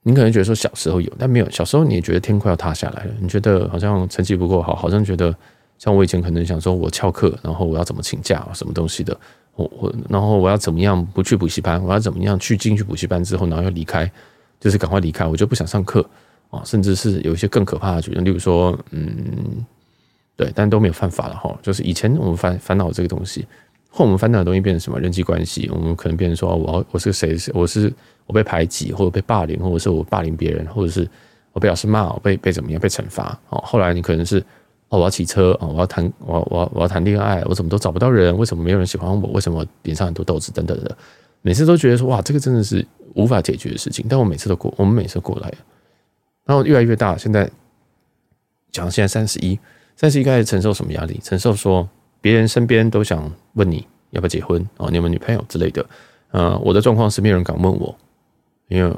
[0.03, 1.51] 你可能觉得说小时候有，但没有。
[1.51, 5.37] 小时候你也觉得天快要塌下来了，你觉得好像成绩不够好，好像觉得
[5.77, 9.15] 像我以前可能想说我翘课，然后我要怎么请假，什么东西的，
[9.57, 14.11] 我我然后我要怎么样不去补习班，我要怎么样去进去补习班之后，然后要离开，
[14.59, 16.09] 就是赶快离开，我就不想上课。
[16.51, 19.65] 啊，甚至是有一些更可怕的举动，例如说，嗯，
[20.37, 21.57] 对，但都没有犯法了哈。
[21.63, 23.47] 就是以前我们烦烦恼这个东西，
[23.91, 27.37] 或我们烦恼的东西变成什么人际关系，我们可能变成说，我我是谁？
[27.53, 27.93] 我是
[28.27, 31.09] 我被排挤，或者被霸凌，或者是我霸凌别人，或者是
[31.53, 33.39] 我被老师骂，我被被怎么样被惩罚？
[33.49, 34.39] 哦，后来你可能是
[34.89, 38.37] 哦，我要骑车啊，我要谈我我我要谈恋爱，我怎么都找不到人？
[38.37, 39.31] 为什么没有人喜欢我？
[39.31, 40.97] 为什么脸上很多痘子等等的？
[41.43, 44.07] 每次都觉得说哇，这个真的是无法解决的事情。
[44.09, 45.53] 但我每次都过，我们每次过来。
[46.47, 47.51] 然后越来越大，现在
[48.71, 49.59] 讲现在三十一，
[49.97, 51.21] 三十一开始承受什么压力？
[51.23, 51.87] 承受说
[52.21, 55.85] 别人身边都想问你要不要结婚哦，你有没有女朋友之类的。
[56.31, 57.95] 呃，我的状况是没有人敢问我，
[58.69, 58.97] 因为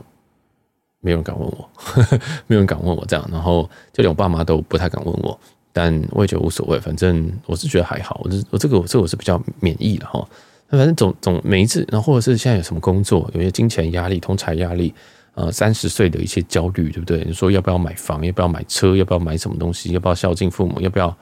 [1.01, 3.29] 没有人敢问我，呵 呵没有人敢问我这样。
[3.33, 5.39] 然后就连我爸妈都不太敢问我，
[5.73, 8.21] 但我也觉得无所谓，反正我是觉得还好。
[8.25, 10.27] 我这我这个我这个我是比较免疫的哈。
[10.69, 14.93] 那反正总总每一次，然后或者是现在有什么工作，有些金钱压力、通财压力。
[15.39, 17.23] 呃，三十岁的一些焦虑，对不对？
[17.25, 18.27] 你说要不要买房？
[18.27, 18.97] 要不要买车？
[18.97, 19.93] 要不要买什么东西？
[19.93, 20.81] 要不要孝敬父母？
[20.81, 21.17] 要不要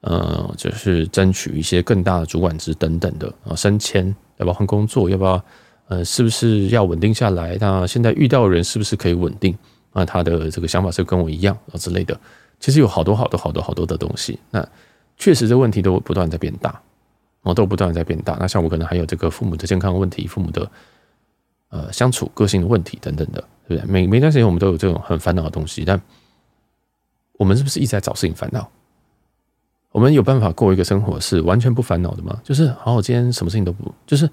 [0.00, 3.54] 呃，就是争取一些更大的主管职等等的啊？
[3.54, 4.04] 升迁？
[4.38, 5.08] 要不要换工作？
[5.08, 5.40] 要不要
[5.86, 7.56] 呃，是不是要稳定下来？
[7.60, 9.56] 那现在遇到的人是不是可以稳定？
[9.92, 12.18] 啊，他的这个想法是跟我一样啊之类的。
[12.58, 14.36] 其实有好多好多好多好多的东西。
[14.50, 14.68] 那
[15.16, 16.82] 确实这问题都不断在变大，
[17.42, 18.36] 哦，都不断在变大。
[18.40, 20.68] 那像我可能还有这个父母的健康问题，父母的。
[21.74, 23.90] 呃，相处、个性的问题等等的，对不对？
[23.90, 26.00] 每每段时间我们都有这种很烦恼的东西，但
[27.36, 28.70] 我们是不是一直在找事情烦恼？
[29.90, 32.40] 我们有办法过一个生活是完全不烦恼的吗？
[32.44, 34.30] 就是，好，我今天什么事情都不，就是，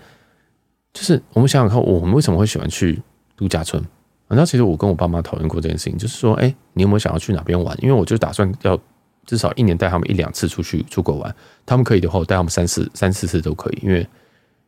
[0.93, 3.01] 就是我们想想看，我们为什么会喜欢去
[3.35, 3.83] 度假村？
[4.27, 7.75] 然后其实我跟我爸妈讨论过这件事情，就是说，哎，你有没有想要去哪边玩？
[7.81, 8.79] 因为我就打算要
[9.25, 14.07] 至少一年带他们一两次出去出国玩，他们可以的话，我带他们三四三四次都可以，因为。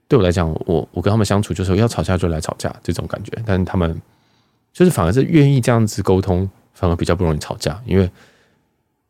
[0.08, 4.00] 对我来讲，我我跟他们相处就是要吵架就来吵架这种感觉，但是他们
[4.72, 7.82] 就是反而是愿意这样子沟通，反而比较不容易吵架。
[7.86, 8.10] 因为，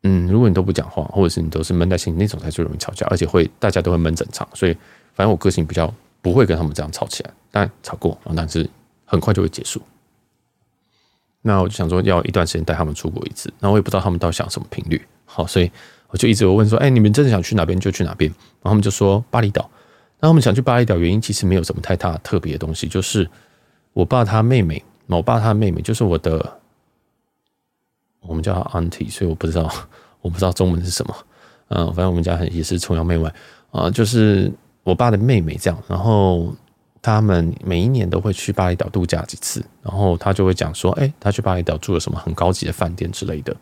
[0.04, 4.48] 嗯，如果你都不讲话，或者是你都是闷在心里那种，才最容易吵架，而且会大家都会闷整场。
[4.54, 4.72] 所以，
[5.14, 8.68] 反正我个性比较不会跟他们这样吵起来，但吵过，但是
[9.04, 9.82] 很快就会结束。
[11.42, 15.00] 那我就想说，要一段时间带他们出国一次，那我也不知道他们到底想什么频率。
[15.26, 15.70] 好，所以
[16.08, 18.30] 我就一直有问说，哎，你们真的想去哪边就去哪边。
[18.30, 19.68] 然后他们就说巴厘岛。
[20.24, 23.28] 那我们想去巴厘岛，原因其实没有什么太大特别的东西，就是
[23.92, 26.60] 我爸他妹妹，我爸他妹妹就是我的，
[28.22, 29.70] 我们叫她 auntie，所以我不知道，
[30.22, 31.14] 我不知道中文是什么，
[31.68, 33.30] 嗯，反正我们家很也是崇洋媚外
[33.70, 34.50] 啊，就是
[34.82, 36.56] 我爸的妹妹这样，然后
[37.02, 43.54] 他们每一年都会去巴厘岛度假几次，然后他就会讲说，哎，他去巴厘岛住了什么很高级的饭店之类的，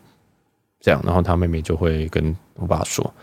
[0.79, 3.13] 这样，然后他妹妹就会跟我爸说。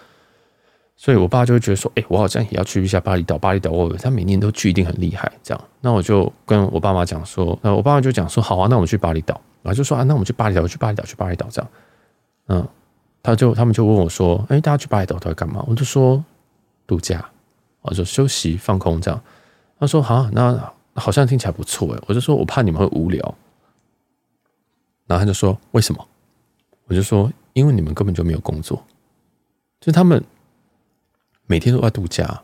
[1.03, 3.39] 所以，我爸就会觉得说：“哎，我好像也要去一下巴厘岛。
[3.39, 11.71] 巴厘岛，我他每年都去，一定很厉害。”这样，那我就跟我爸妈讲说：“那我爸妈就讲说，好啊，那我们去巴厘岛。”然后就说：“啊，那我们去巴厘岛，去巴厘岛，去巴厘岛。”这样，
[12.49, 12.69] 嗯，
[13.23, 16.23] 他就他们就问我说：“哎，大家去巴厘岛都在干嘛？”我就说
[16.87, 17.27] ：“度假，
[17.81, 19.19] 我就休息放空。”这样，
[19.79, 23.35] 他说：“好，那好像听起来不错。”哎，我就说：“我怕你们会无聊。”
[25.09, 26.07] 然后他就说：“为什么？”
[26.89, 28.85] 我就说：“因为你们根本就没有工作，
[29.81, 30.23] 就他们。”
[31.51, 32.43] 每天都在度假，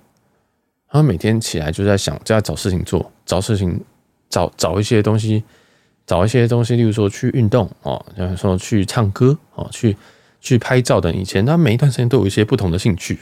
[0.88, 3.81] 他每天起来就在想，就在找事情做，找事情，
[4.29, 5.45] 找找一些东西，
[6.05, 9.97] 找一些东西，例如说去运动哦，像说去唱歌哦，去
[10.40, 11.14] 去拍照等。
[11.14, 13.21] 以前他每一段时间都有一些不同的兴趣。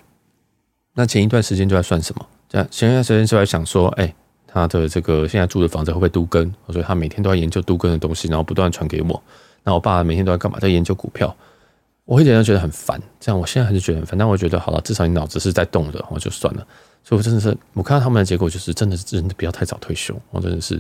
[0.94, 2.26] 那前一段时间就在算什么？
[2.48, 4.14] 这样前一段时间就在想说，哎，
[4.46, 6.50] 他的这个现在住的房子会不会都更？
[6.70, 9.22] 所以他每天都在研究都更的东西，然后不断传给我。
[9.62, 10.58] 那我爸每天都在干嘛？
[10.58, 11.36] 在研究股票。
[12.06, 14.18] 我会觉得觉得很烦，这样我现在还是觉得很烦。
[14.18, 16.66] 但我觉得好了，至少你脑子是在动的，我就算了。
[17.02, 20.14] 所以我真的是，我看到他们的结果就是，真的是真的不要太早退休。
[20.30, 20.78] 我真的是，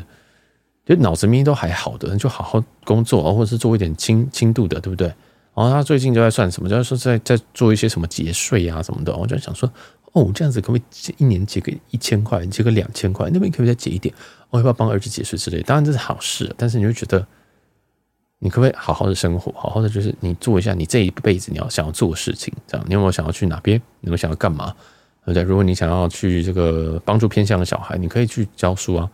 [0.84, 5.06] 就脑子明明都还好的，就好好工作啊，或者是做一点轻轻度的，对不对？
[5.54, 9.16] 然后他最近就在算什么，就是说在在做一些什么节税啊什么的。
[9.16, 9.70] 我就想说，
[10.12, 13.30] 哦，这样子可不可以一年结个一千块，结个两千块？
[13.32, 14.14] 那边可不可以再结一点？
[14.50, 15.62] 我要不要帮儿子节税之类？
[15.62, 17.26] 当然这是好事，但是你会觉得。
[18.38, 23.78] 你可不可以好好的生活，好好的就是你做一下你这一辈子你要想要做的事情，这样你有没有想要去哪边？
[24.00, 24.74] 你有没有想要干嘛？
[25.24, 25.42] 对不对？
[25.42, 29.10] 如果你想要去这个帮助偏向的小孩，你可以去教书啊，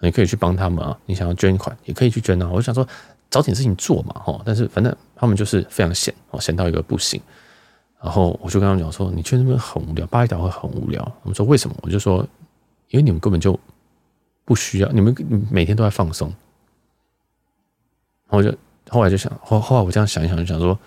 [0.00, 0.94] 你可以去帮他们啊。
[1.06, 2.46] 你想要捐款，也可以去捐啊。
[2.50, 2.86] 我就想说
[3.30, 4.38] 找点事情做嘛，哈。
[4.44, 7.18] 但是反正他们就是非常闲，哦，闲到一个不行。
[8.02, 11.00] 然后我就跟他们讲说，你去那边很无聊，巴厘岛会很无聊。
[11.22, 11.74] 我们说为什么？
[11.80, 12.18] 我就说，
[12.90, 13.58] 因为你们根本就
[14.44, 15.16] 不需要，你们
[15.50, 16.28] 每天都在放松。
[18.28, 18.54] 然后我就。
[18.94, 20.78] 后来就想，后后来我这样想一想，就想说，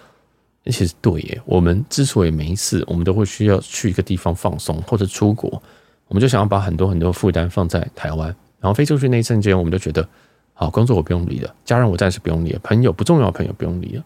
[0.64, 1.42] 其实对耶。
[1.46, 5.62] 我们之所以每一次我们都会需要去一个地方放松或者出国，
[6.08, 8.28] 我们就想要把很多很多负担放在台湾，
[8.62, 10.08] 然后飞出去那一瞬间，我们就觉得
[10.54, 14.04] 好，工作我不用理了，家人我暂时不用理了，朋友不重要，朋友不用理了。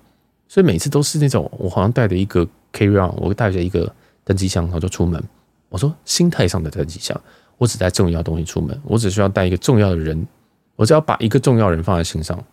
[0.47, 5.23] 所以每次都是那种，我好像带着一个 carry on，我带着一个登机箱，然后就出门。
[5.69, 7.15] 我说心态上的登机箱，
[7.59, 10.27] 我只带重要东西出门，我只需要带一个重要的人，
[10.75, 12.43] 我只要把一个重要人放在心上。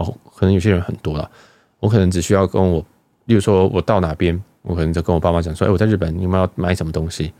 [0.00, 1.30] 哦，可能有些人很多了，
[1.78, 2.84] 我可能只需要跟我，
[3.26, 7.32] 例如说我到哪边，我可能就跟我爸妈讲说，哎，我在日本，你们要买什么东西？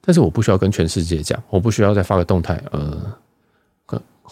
[0.00, 3.12] 但是我不需要跟全世界讲，我不需要再发个动态，呃。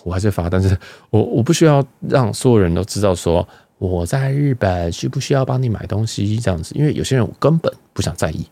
[0.05, 0.75] 我还是发，但是
[1.11, 8.47] 我我不需要让所有人都知道说我在日本需不需要帮你买东西这样子，因为有些人我根本不想在意，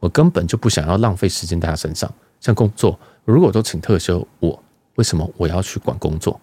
[0.00, 2.12] 我根本就不想要浪费时间在他身上。
[2.40, 4.60] 像工作，如果都请特休，我
[4.96, 6.40] 为什么我要去管工作？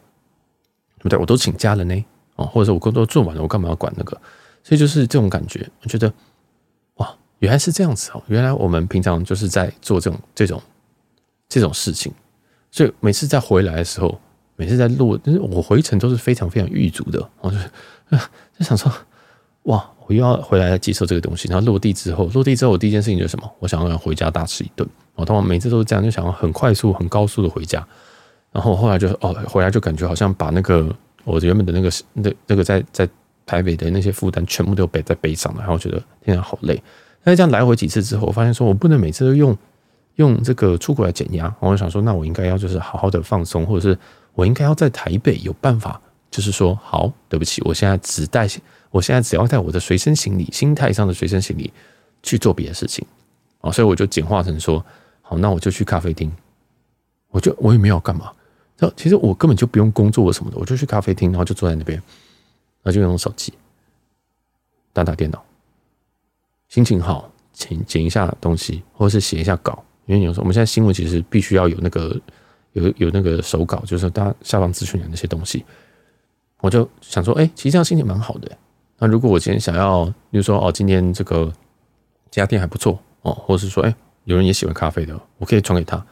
[0.99, 1.19] 对不对？
[1.19, 4.15] 我都请假了呢，哦，或者说我工作做完了，我干嘛要管那个？
[4.63, 6.11] 所以就是这种感觉，我觉得
[6.95, 10.61] 哇，原来是这样子哦，原来我们平常就是在做这种这种
[11.49, 12.11] 这种事情，
[12.71, 14.19] 所以每次在回来的时候。
[14.57, 17.57] 每次在落，就是我回程都是非常非常郁卒的，我就
[18.57, 18.89] 就想说，
[19.63, 21.49] 哇，我又要回来接受这个东西。
[21.49, 23.51] 然后落地之后，落地之后我第一件事情就是什么？
[23.59, 24.89] 我想要回家大吃一顿。
[25.15, 27.85] 我通常每次都是这样，就想要很快速、很高速的回家。
[28.53, 30.89] 然后后来就哦，回来就感觉好像把那个
[31.25, 33.09] 我原本的那个那那个在在
[33.45, 35.59] 台北的那些负担全部都背在背上了。
[35.59, 36.81] 然后我觉得天啊，好累。
[37.23, 39.57] 但是这样来回几次之后，我发现说我不能每次都用
[40.15, 41.53] 用这个出国来减压。
[41.59, 43.97] 我就想说，那我应该要就是好好的放松，或者是。
[44.37, 45.97] 我应该要在台北有办法，
[46.29, 48.45] 就是说，好，对不起，我现在只带，
[48.91, 51.71] 我现在只要带我的随身行李，心态上的随身行李
[52.21, 53.07] 去做别的事情，
[53.61, 54.85] 啊，所以我就简化成说，
[55.21, 56.29] 好，那我就去咖啡厅，
[57.29, 58.29] 我就我也没有干嘛，
[58.95, 61.97] 其实我根本就不用工作什么的，我就去咖啡厅，然后就坐在那边，
[62.83, 63.53] 然后就用手机
[64.93, 65.43] 打打电脑，
[66.67, 72.19] 心情好，剪剪一下东西，或者是写一下稿，因为有时候我们现在新闻其实必须要有那个。
[72.75, 75.63] 有有那个手稿，就是大家下方资讯的那些东西，
[76.59, 78.51] 我就想说，哎，其实这样心情蛮好的。
[78.97, 81.45] 那如果我今天想要，比如说，哦，今天这个
[82.29, 86.05] 这家店还不错哦，或者是说，哎，有人也喜欢咖啡的，我可以传给他。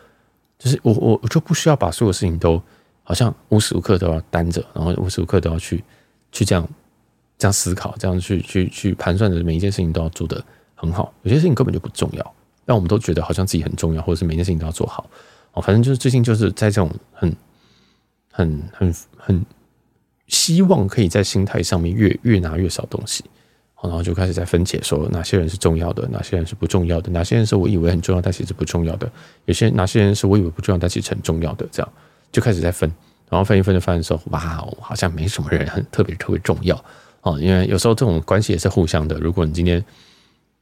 [0.63, 2.61] 就是我我我就不需要把所有事情都
[3.03, 5.83] 好像无时无刻都要担着，然后无时无刻都要去
[6.31, 6.65] 去这样
[7.37, 10.41] 这样思考，这样去去去盘算着每一件事情都要做得
[10.73, 11.13] 很好。
[11.23, 12.33] 有些事情根本就不重要，
[12.65, 15.09] 但我们都觉得好像自己很重要，或者是每件事情都要做好。
[15.51, 17.35] 哦，反正就是最近就是在这种很、
[18.31, 19.45] 很、很、很
[20.27, 23.25] 希望可以在心态上面越越拿越少东西，
[23.83, 29.11] 然后就开始在分解说哪些人是重要的，哪些人是不重要的，哪些人是我以为很重要但其实不重要的，
[29.45, 31.91] 有些哪些人是我以为不重要但其实很重要的，这样
[32.31, 32.91] 就开始在分，
[33.29, 36.75] 然后分一分就发现说哇，哦，好像没什么人很特别特别重要
[37.21, 39.17] 哦，因为有时候这种关系也是互相的。
[39.19, 39.83] 如果你今天，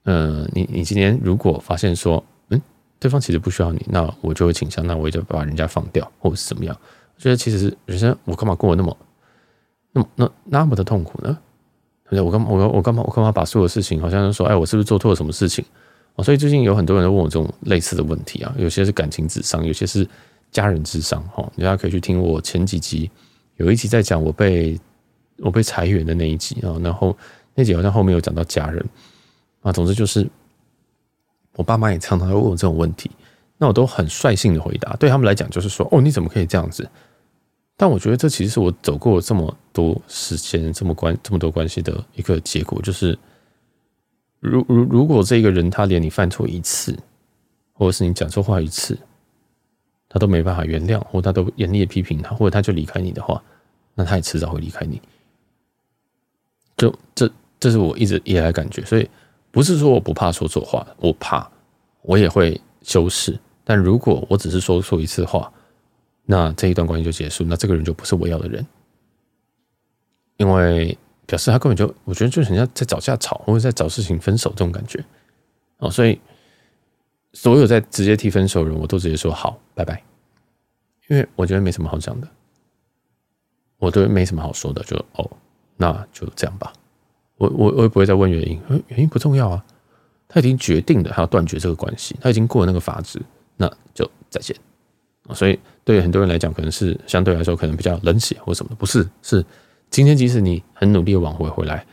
[0.06, 2.24] 嗯，你你今天如果发现说。
[2.50, 2.62] 嗯
[3.02, 6.78] 对方其实不需要你，那我就会倾向，那我也就把人家放掉，或者是怎么样？
[7.16, 8.98] 我觉得其实人生我干嘛过得那么、
[9.92, 11.36] 那么、那那么的痛苦呢？
[12.12, 12.22] 对不对？
[12.22, 12.48] 我干嘛？
[12.50, 13.02] 我我干嘛？
[13.08, 15.64] 我干嘛把所有事情好像说，哎，我是不是做错了什么事情？
[16.16, 20.06] 哦，所以最近有很多人都问我这种类似的问题啊，有些是感情智商，有些是
[20.52, 21.24] 家人智商。
[21.30, 23.10] 哈，大家可以去听我前几集，
[23.56, 24.78] 有一集在讲我被
[25.38, 27.18] 我被裁员的那一集啊，然后
[27.56, 28.86] 那集好像后面有讲到家人
[29.62, 30.28] 啊，总之就是。
[31.58, 33.12] 我爸妈也常常会问我这种问题，
[33.58, 34.96] 那我都很率性的回答。
[34.96, 36.90] 对他们来讲，就是说，哦，你怎么可以这样子？
[37.82, 43.18] 但我觉得这其实是我走过这么多时间、这么关这么多关系的一个结果，就是，
[44.40, 46.96] 如如如果这个人他连你犯错一次，
[47.74, 48.96] 或者是你讲错话一次，
[50.08, 53.44] 他都没办法原谅，或他都严厉的批评他，或者他就离开你的话，
[53.96, 55.02] 那他也迟早会离开你。
[56.78, 57.28] 就这，
[57.60, 59.10] 这是我一直以来感觉，所以。
[59.50, 61.52] 不是说我不怕说错话，我怕，
[62.04, 63.38] 我也会修饰。
[63.66, 65.52] 但如果我只是说错一次话，
[66.32, 68.66] 那这一段关系就结束，那这个人就不是我要的人，
[70.38, 75.04] 因为表示他根本就，我觉得就很像在找架吵，或者在找事情分手这种感觉。
[75.80, 76.18] 哦，所以
[77.34, 80.02] 所有在直接提分手的人，我都直接说好，拜拜，
[81.10, 82.28] 因为我觉得没什么好讲的，
[83.78, 85.30] 我都没什么好说的，就哦，
[85.76, 86.72] 那就这样吧。
[87.36, 89.66] 我我我也不会再问原因，原因不重要啊。
[90.30, 93.22] 他已经决定了，他要断绝这个关系，他已经过了那个法子，
[93.58, 94.56] 那就再见。
[95.34, 99.46] 所以对很多人来讲，可能是相对来说可能比较冷血或什么的，不是，是
[99.90, 101.86] 今天即使你很努力的挽回回来，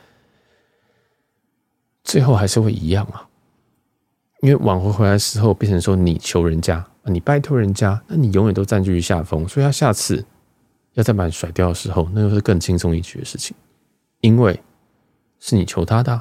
[2.04, 3.26] 最后还是会一样啊。
[4.40, 10.24] 因为挽回回来的时候变成说你求人家，你拜托人家，那你永远都占据于下风，所以他下次
[10.94, 13.56] 要再把你甩掉的时候，那又是更轻松一局的事情，
[14.20, 14.60] 因为。
[15.40, 16.20] 是你求他的，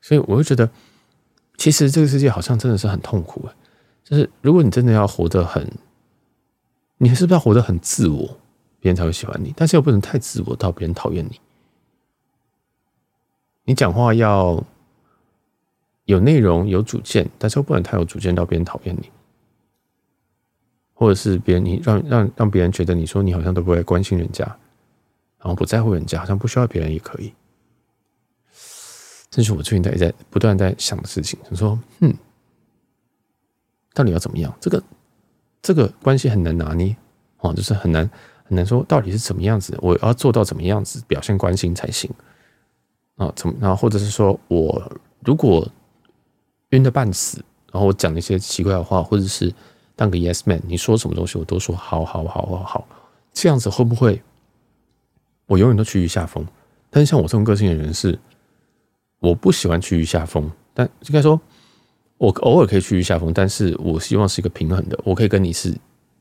[0.00, 0.66] 所以我会觉得，
[1.58, 3.54] 其实这个世界好像真的是很痛苦哎。
[4.02, 5.70] 就是如果你真的要活得很，
[7.02, 8.38] 你是不是要活得很自我？
[8.78, 11.40] 别人才会喜欢你，但是又不能太自我到别人讨厌你。
[13.64, 14.62] 你讲话要
[16.04, 19.10] 有内容、有主见，但是又不能太有主见到别人讨厌你，
[20.94, 24.44] 或者是别人你让让让别人觉得你说你好像都不会关心人家，
[25.38, 27.32] 然后不在乎人家，好像不需要别人也可以。
[29.28, 31.36] 这是我最近在在不断在想的事情。
[31.48, 32.14] 他说：“嗯，
[33.92, 34.54] 到底要怎么样？
[34.60, 34.82] 这个
[35.62, 36.94] 这个关系很难拿捏
[37.38, 38.08] 哦，就是很难
[38.44, 42.10] 很难说到底是怎么样子，我要做到怎么样子表现关心才行。”
[43.16, 43.54] 啊，怎么？
[43.60, 45.68] 然后或者是说我如果
[46.70, 49.52] 晕的半死，然后我讲一些奇怪的话，或者是
[49.94, 52.88] 当个 yes man，你说什么东西我都说好好好好好，
[53.32, 54.20] 这样子会不会
[55.46, 56.44] 我永远都趋于下风？
[56.88, 58.18] 但是像我这种个性的人是，
[59.18, 61.38] 我不喜欢趋于下风，但应该说，
[62.22, 65.76] 我偶尔可以趋于下风，但是我希望是一个平衡的，我可以跟你是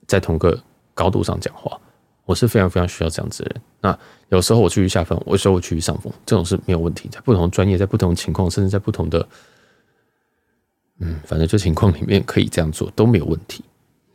[0.07, 0.59] 在同个
[0.95, 1.79] 高度上讲话。
[2.25, 3.61] 我是非常非常需要这样子的人。
[3.81, 3.99] 那
[4.29, 7.07] 有时候我趋于下风，有时候我趋于上风，这种是没有问题。
[7.09, 9.27] 在不同专业，在不同情况，甚至在不同的，
[11.01, 13.63] 嗯，反正就情况里面可以这样做都没有问题。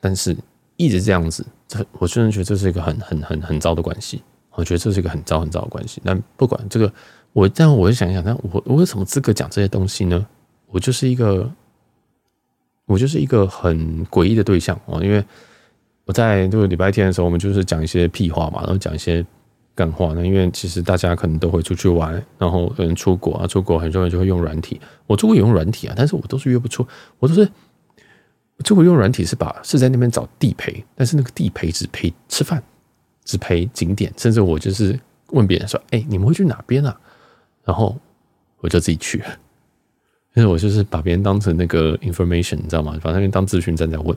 [0.00, 0.36] 但是
[0.76, 4.20] 一直这样子，这我真的觉得这是一个很很很很糟的关系。
[4.54, 6.02] 我觉得这是一个很糟很糟的关系。
[6.04, 6.92] 但不管这个，
[7.32, 10.26] 我这样我就想一想，那我我有什么资格讲这些东西呢？
[10.68, 11.48] 我就是一个，
[12.86, 15.24] 我就是一个很诡异的对象哦，因为。
[16.08, 19.26] 我在这个礼拜天的时候，我们就是讲一些屁话嘛，然后讲一些
[19.74, 20.12] 干话。
[20.14, 24.80] 那因为其实大家可能都会出去玩，然后有人出国啊，出国很多人就会用软体。
[25.08, 26.86] 我出国也用软体啊，但是我都是约不出，
[27.18, 27.40] 我都是
[28.56, 32.62] 我出国用软体是把是在那边找地陪，但是那个地陪只陪吃饭，
[33.24, 34.96] 只陪景点，甚至我就是
[35.30, 36.96] 问别人说：“哎，你们会去哪边啊？”
[37.66, 37.98] 然后
[38.60, 39.20] 我就自己去，
[40.36, 42.94] 因为我就是把别人当成那个 information，你知道吗？
[43.02, 44.16] 把那边当咨询站在问。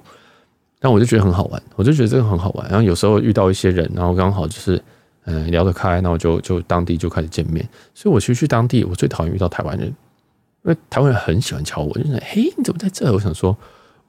[0.82, 2.70] 但我就觉得很好玩，我就觉得这个很好玩。
[2.70, 4.82] 然后有时候遇到一些人，然后刚好就是
[5.24, 7.68] 嗯聊得开，然后就就当地就开始见面。
[7.94, 13.12] 所以我其实去当地，我最讨厌遇到台湾人，因为台湾人很喜欢敲我，就是嘿你怎么在这？
[13.14, 13.56] 我想说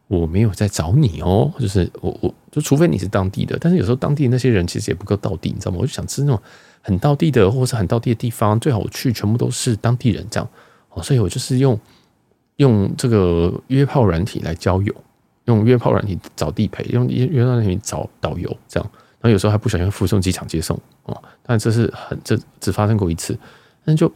[0.08, 5.78] 我没有在找你哦，就是我我就除非你是当地的，但是有时候当地那些人其实也不够道地，你知道吗？
[5.80, 6.40] 我就想吃那种
[6.82, 10.48] 很道地的，或者是很道地的地方，最好我去全部都是当地人这样
[10.90, 11.02] 哦。
[11.02, 11.76] 所以我就是用
[12.60, 14.94] 用这个约炮软体来交友。
[15.46, 21.22] 用约炮软体找地陪，用约约炮软体找导游，这样，然后有时候还不小心附送机场接送哦。
[21.42, 23.36] 但这是很这只发生过一次，
[23.84, 24.06] 但就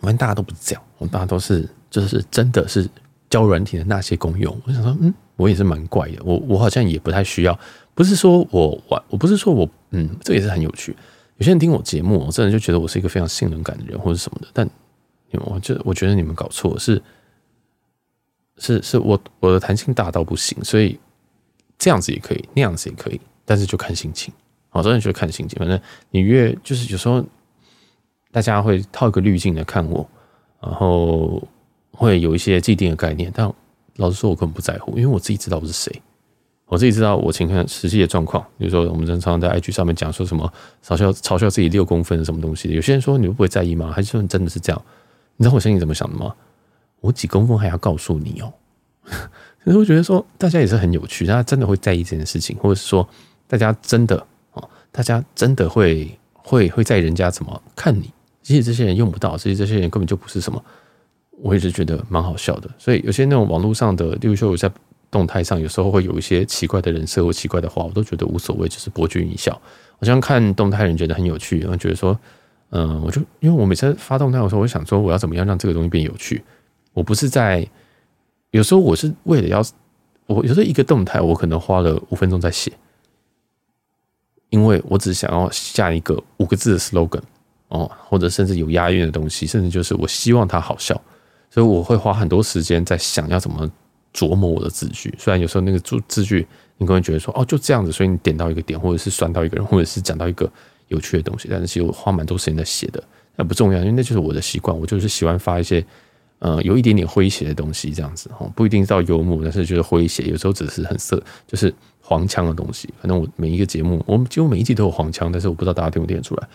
[0.00, 2.88] 我们大家都不是这样，我们大家都是就是真的是
[3.30, 4.58] 交软体的那些功用。
[4.66, 7.56] 我想说，嗯，我也是蛮怪的，我我好像也不太需要，
[7.94, 10.96] 不是说我玩，我不是说我嗯，这也是很有趣。
[11.36, 14.68] 有些人听我节目，我真的就觉得我是一个非常性能感的人或者什么的，但
[15.32, 17.02] 我就我觉得你们搞错是。
[18.56, 20.96] 是是我我的弹性大到不行，所以
[21.76, 24.32] 这样子也可以，那样子也可以，但是就看心情。
[24.68, 25.58] 好，真的就看心情。
[25.58, 25.76] 反正
[26.10, 27.20] 你越就是有时候
[28.30, 30.08] 大家会套一个滤镜来看我，
[30.62, 31.42] 然后
[31.90, 33.28] 会有一些既定的概念。
[33.34, 33.52] 但
[33.96, 36.00] 老实说，我根本不在乎，因为我自己知道我是谁，
[36.66, 38.40] 我自己知道我情况实际的状况。
[38.56, 40.48] 比如说，我们常常在 IG 上面讲说什么
[40.84, 43.90] 嘲笑嘲笑自己六公分什么东西，有些人说你会不会在意吗？
[43.90, 44.80] 还是说你真的是这样？
[45.36, 46.34] 你知道我心里怎么想的吗？
[47.00, 48.52] 我几公分还要告诉你哦，
[49.64, 53.06] 所以我觉得说大家也是很有趣，大家真的会在意这件事情，或者是说
[53.46, 54.16] 大家真的
[54.52, 58.10] 哦，大家真的会会会在意人家怎么看你。
[58.42, 60.62] 其实这些人用不到，其实这些人根本就不是什么。
[61.38, 64.70] 我一直觉得蛮好笑的，所以有些那种网络上的，例如说我在
[65.10, 69.52] 动态上，有时候会有一些奇怪的人设或奇怪的话，我都觉得无所谓，就是博君一笑。
[69.52, 72.18] 好像看动态人觉得很有趣，然后觉得说，
[72.76, 76.42] 嗯，我就因为我每次发动态的时候，我想说我要怎么样让这个东西变有趣。
[76.92, 77.64] 我不是在，
[78.50, 79.64] 有时候我是为了要，
[80.26, 82.72] 我有时候一个动态，我可能花了五分钟在写，
[84.50, 87.22] 因为我只想要下一个五个字的 slogan
[87.68, 91.00] 哦，或者甚至有押韵的东西，甚至就是我希望它好笑，
[91.50, 93.70] 所以我会花很多时间在想要怎么
[94.12, 95.14] 琢磨我的字句。
[95.16, 96.44] 虽然有时候那个字字句，
[96.78, 100.50] 你可能觉得说哦就这样子，所以你点到一个点，或者是酸到一个人，或者是讲到一个
[100.88, 103.02] 有趣的东西，但是其实我花蛮多时间在写的，
[103.36, 105.84] 那不重要，因为那就是我的习惯，我就是喜欢发一些。
[106.40, 112.92] 呃，有一点点诙谐的东西，这样子哦，不一定到幽默，但是就是诙谐，有时候只是很色，就是黄腔的东西。
[113.00, 116.46] 反正我每一个节目，我们几乎每一集都有黄腔，但是我不知道大家听不听得出来。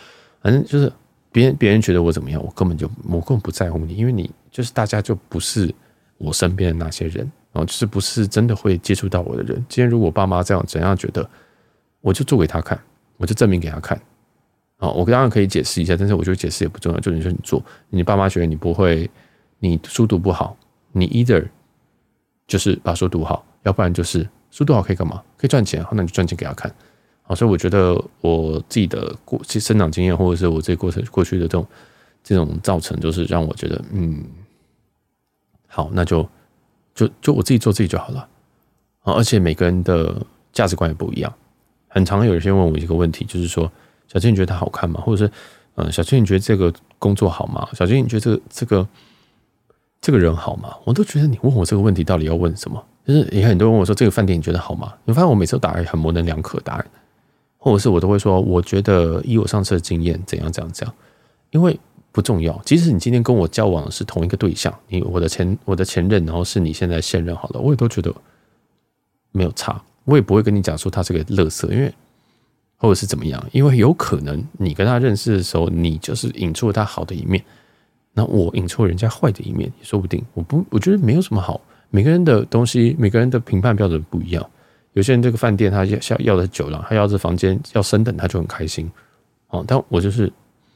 [0.43, 0.91] 反正就是
[1.31, 5.73] 别人别人觉得我怎么样，我根本就我根本不在乎你，因为你就是大家就不是
[6.19, 7.19] 我身边的那些人，
[7.51, 9.55] 然后就是不是真的会接触到我的人。
[9.67, 11.27] 今天如果爸妈这样怎样觉得，
[12.01, 12.79] 我就做给他看，
[13.17, 13.99] 我就证明给他看。
[14.79, 19.07] 好，我当然可以解释一下，但是我觉得解释也不重要，就你说你做，你爸妈觉得你不会。
[19.61, 20.55] 你书读不好，
[20.93, 21.45] 你 either
[22.47, 25.21] 就是把书读好，要不然就是书读好可以干嘛？
[25.35, 26.73] 可以赚钱，好，那你就赚钱给他看。
[27.23, 31.67] 好，所以我觉得我自己的过去生长经验，或者是我这过程过去的这种
[32.23, 34.23] 这种造成，就是让我觉得，嗯，
[35.67, 36.25] 好，那就
[36.95, 38.25] 就就我自己做自己就好了。
[39.01, 41.33] 啊，而且每个人的价值观也不一样。
[41.89, 43.69] 很常有人先问我一个问题，就是说，
[44.11, 44.99] 小青你觉得它好看吗？
[45.01, 45.31] 或者是，
[45.75, 47.67] 嗯，小青你觉得这个工作好吗？
[47.73, 48.87] 小青你觉得这个这个
[50.01, 50.75] 这个人好吗？
[50.83, 52.83] 我都觉得你问我这个问题到底要问什么？
[53.05, 54.93] 就是也很多人问我说，这个饭店你觉得好吗？
[55.05, 56.85] 你发现我每次都答案很模棱两可答案。
[57.61, 60.95] 或者是我都会说，我觉得以我上次的经验，怎样怎样怎样，
[61.51, 61.77] 因为
[62.13, 62.57] 不重要。
[62.63, 68.13] 即使你今天跟我交往的是同一个对象，你我的前我的前任，然后是你现在现任，好了，我也都觉得
[69.33, 69.83] 没有差。
[70.05, 71.93] 我也不会跟你讲说他是个垃圾，因为
[72.81, 77.43] 或者是怎么样，因为有可能你跟他认识的时候，你就是引出了他好的一面，
[78.13, 80.23] 那我引出人家坏的一面，也说不定。
[80.33, 81.59] 我不，我觉得没有什么好。
[81.89, 84.49] 每个人的东西，每个人的评判标准不一样。
[84.93, 88.89] 有些人这个饭店他要要的酒廊，他要这房间要升等，他就很开心
[89.49, 89.63] 哦。
[89.67, 90.31] 但我就是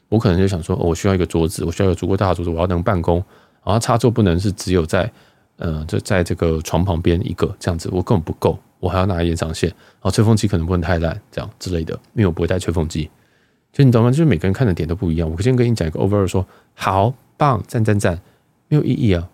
[0.08, 3.16] 我可能就想说，我需要一个桌子，我需要一个足够大的桌子，我要能办公，
[3.64, 5.10] 然后插座不能是只有在
[5.56, 13.10] 呃就在这个床旁边一个这样子，我根本不够，我还要拿延长线，然后吹风机可能不能太烂，这样之类的，因为我不会带吹风机。
[13.72, 14.10] 就你懂吗？
[14.10, 15.30] 就是每个人看的点都不一样。
[15.30, 18.20] 我先跟你讲一个 over 说好棒赞赞赞，
[18.68, 19.28] 没有意义啊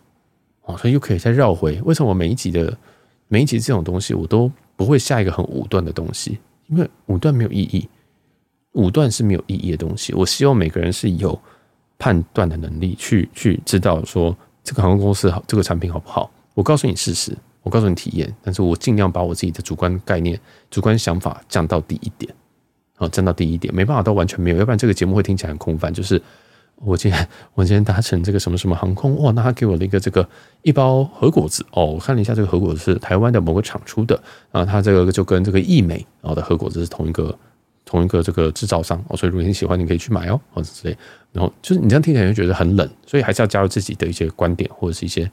[0.65, 2.77] 哦，所以又可以再绕回为什么我每一集的
[3.29, 4.51] 每一集这种东西我都。
[4.81, 6.39] 不会下一个很武断的东西，
[6.69, 7.87] 因为武断没有意义，
[8.73, 10.15] 武断是没有意义的东西。
[10.15, 11.39] 我希望每个人是有
[11.99, 14.35] 判断的能力，去去知道说
[14.65, 16.31] 这个航空公司好，这个产品好不好。
[16.55, 20.39] 我告诉你事实，我告诉你体验，但是我尽量把我自己的主观概念、
[20.71, 22.35] 主观想法降到低一点，
[22.97, 26.21] 啊，降到低一点，没办法到完全没有，要不然这个节目会听起来很空泛，就是。
[26.83, 30.27] 我今天我今天搭乘这个什么什么航空哇，那他给我了一个这个
[30.63, 34.19] 一包核果子哦，我看了一下这个核果子是台湾的某个厂出的，
[34.51, 37.39] 然后他这个就跟这个益美然后的核果子是同一个
[37.85, 40.97] 同一个这个制造商哦，所以如果你喜欢，你可以去买哦，或者之类。
[41.33, 45.31] 然后就是你这样听起来就觉得很冷，所以还是要加入自己的一些观点或者是一些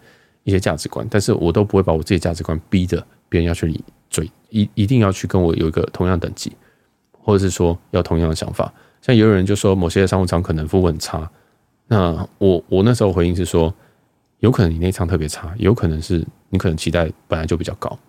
[0.48, 6.54] 一些价值观，但是我都不会把我自己价值观逼着别人要去追，一一定要去跟我有一个同样等级，
[7.12, 8.74] 或者是说要同样的想法。
[9.02, 11.30] 像也有人就说某些商务舱可能服务很差。
[11.88, 13.74] 那我我那时候回应是说，
[14.39, 18.00] 有可能你那舱特别差，有可能是你可能期待本来就比较高，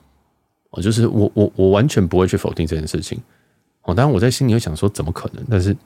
[0.71, 3.21] 哦，就是我我我完全不会去否定这件事情，
[3.83, 5.77] 哦，当然我在心里会想说怎么可能，但是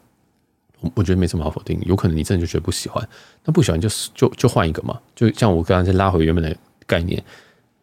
[0.82, 3.08] 我我觉得没什么好否定，有可能你真的就觉得不喜欢，
[3.44, 6.54] 那不喜欢就就就换一个嘛，就像我刚刚再拉回原本的
[6.86, 7.24] 概念，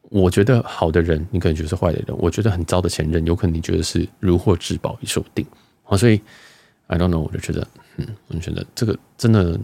[0.03, 5.43] 我觉得好的人你可能觉得是坏的人，我觉得很糟的前任有可能你觉得是如获至宝也说不定，
[5.85, 6.21] 啊，所以
[6.85, 9.59] I don't know，我就觉得，嗯，我就觉得这个真的。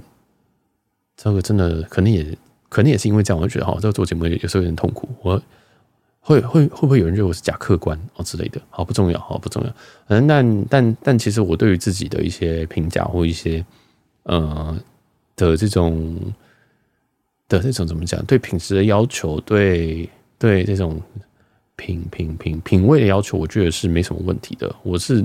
[1.17, 5.07] 这个真的可能也可能也是因为这样，我就觉得哈，这个做节目有时候有点痛苦。
[5.21, 5.41] 我
[6.25, 8.59] 会会会不会有人认为我是假客观哦之类的？
[8.71, 9.75] 好不重要，好不重要。
[10.07, 13.63] 嗯，但但但其实我对于自己的一些评价或一些
[14.23, 14.75] 呃
[15.35, 16.19] 的这种
[17.47, 18.25] 的这种怎么讲？
[18.25, 20.09] 对品质的要求，对
[20.39, 20.99] 对这种
[21.75, 24.75] 品品品品味的要求，我觉得是没什么问题的。
[24.81, 25.23] 我是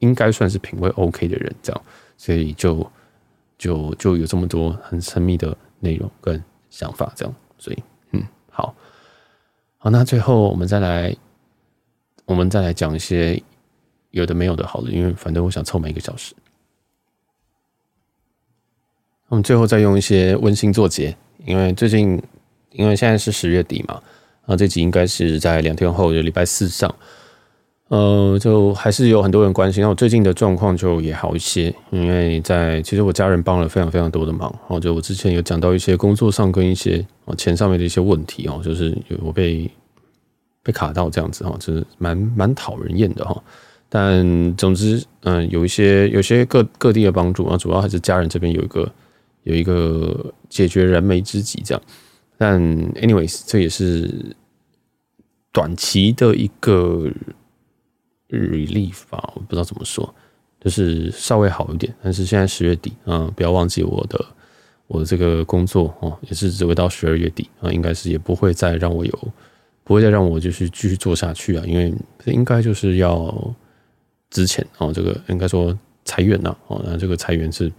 [0.00, 1.82] 应该算是品味 OK 的人，这样，
[2.16, 2.84] 所以就。
[3.58, 8.74] 就就有这么多很神秘的内容跟想法，这样，所以，嗯，好，
[9.86, 11.14] 好，那最后我们再来，
[12.24, 13.40] 我们再来讲一些
[14.10, 16.34] 有的没有的，好了，因为反正我想凑满一个小时，
[19.28, 22.20] 我们最后再用一些温馨作结，因为最近，
[22.72, 24.02] 因为现在是十月底嘛，
[24.46, 26.92] 啊，这集应该是在两天后，就礼拜四上。
[27.88, 29.80] 呃，就还是有很多人关心。
[29.80, 34.52] 那我最近的状况就也好一些，因为在其实我家人帮了非常非常多的忙。
[34.66, 39.70] 哦，就我之前有讲到一些工作上跟一些哦钱上面的一些问题哦，就是有我被
[40.64, 43.40] 被卡到这样子哈，就是蛮蛮讨人厌的哈。
[43.88, 48.92] 但总之，嗯，有一些有些各各地的帮助啊，主要还是家人这边有一个
[49.44, 51.80] 有一个解决燃眉之急这样。
[52.36, 52.60] 但
[52.94, 54.34] anyways，这也是
[55.52, 57.08] 短期的一个。
[58.30, 60.12] Relief 吧，我不知道怎么说，
[60.60, 61.94] 就是稍微好一点。
[62.02, 64.24] 但是现在十月底，嗯，不要忘记我的
[64.88, 69.18] 我的这个工作哦，也是只会到十二月底啊，应该是也不会再让我有，
[69.84, 73.54] 不会再让我就是继续做下去啊，因为应该就是要
[74.30, 77.72] 之前哦，这个应该说裁员呐，哦，那这个裁员是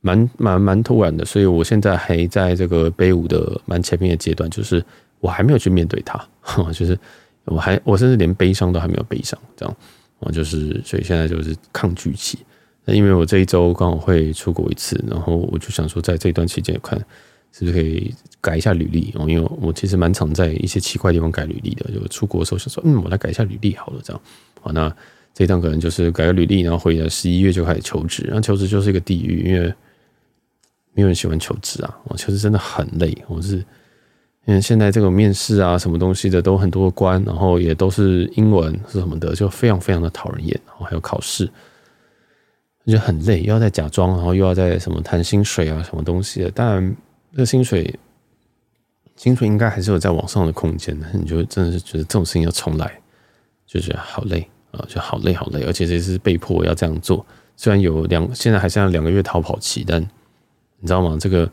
[0.00, 4.82] 蛮蛮蛮突然的，所以我现在还在这个悲舞的蛮前面的阶段，就是
[5.20, 6.26] 我还没有去面对它，
[6.72, 6.98] 就是。
[7.46, 9.76] 我还我甚至连悲伤都还没有悲伤，这样，
[10.18, 12.38] 我就是所以现在就是抗拒期。
[12.84, 16.98] 那因为我这一周刚好会出国一次，然后我就想说，在这段期间看
[17.50, 21.90] 是不是可以改一下履历哦，因为我其实蛮常在一些奇怪地方改履历的。
[21.92, 24.20] 就出国的时候想说，嗯，我来改一下履历好了，这样。
[24.60, 24.94] 好，那
[25.32, 29.72] 这一趟可能就是改个履历，然后回来十一月就开始求职，然后求职就是一个地狱，因为
[30.92, 33.64] 没有人喜欢求职啊，我求职真的很累，我是
[34.44, 41.50] 因为现在这个面试啊，什么东西的都很多关，然后也都是英文是什么的，就非常非常的讨人厌，然后还有考试，
[42.86, 46.96] 就很累，又要再假装，然后又要再什么谈薪水啊，什么东西的，当然
[47.32, 47.98] 这个薪水
[49.16, 53.00] 薪水应该还是有在往上的空间的，你就真的是觉得这种事情要重来，
[53.66, 54.48] 就觉得好累。
[54.76, 57.24] 啊，就好累好累，而且这是被迫要这样做。
[57.56, 61.16] 虽然有两，现在还剩下两个月逃跑期，但你知道吗？
[61.20, 61.48] 这个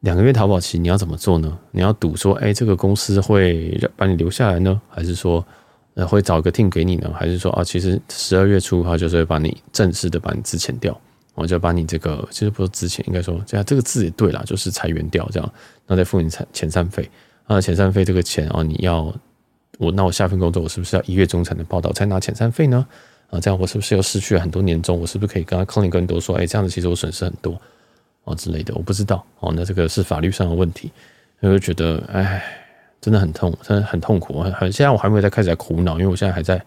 [0.00, 1.58] 两个月逃跑期你要怎么做呢？
[1.70, 5.44] 你要赌说，哎，这个公司会把你留下来呢，还是说，
[5.94, 7.12] 呃，会找个 team 给你呢？
[7.14, 10.98] 还是说，啊，其实十二月初他就是会把你正式的把你资遣掉，
[11.34, 15.52] 我就把你这个，其实不是资遣，应该说这样这个字也对啦，就是裁员掉这样，
[15.86, 17.10] 然后再付你遣遣散费
[17.46, 19.14] 啊，遣散费这个钱啊，你要。
[19.78, 22.84] 我那我下份工作，我是不是要一月中才能报到才拿遣散费呢？
[23.30, 24.98] 啊，这样我是不是又失去了很多年终？
[24.98, 27.56] 我是不是可以跟他 c l a 更多说，哎，这样子其实我损失很多
[28.28, 29.52] 哦之类的，我不知道哦。
[29.54, 30.90] 那这个是法律上的问题，
[31.40, 32.42] 我就觉得哎，
[33.00, 34.42] 真的很痛，真的很痛苦。
[34.42, 36.62] 很现在我还没有在开始在苦恼，因为我现在还在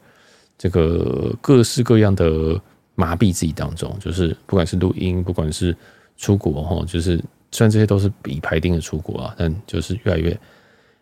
[0.57, 2.59] 这个各式各样的
[2.95, 5.75] 麻痹自己当中，就是不管是录音，不管是
[6.17, 7.17] 出国哈，就是
[7.51, 10.37] 虽然这些都是已排定的出国啊，但就是越来越。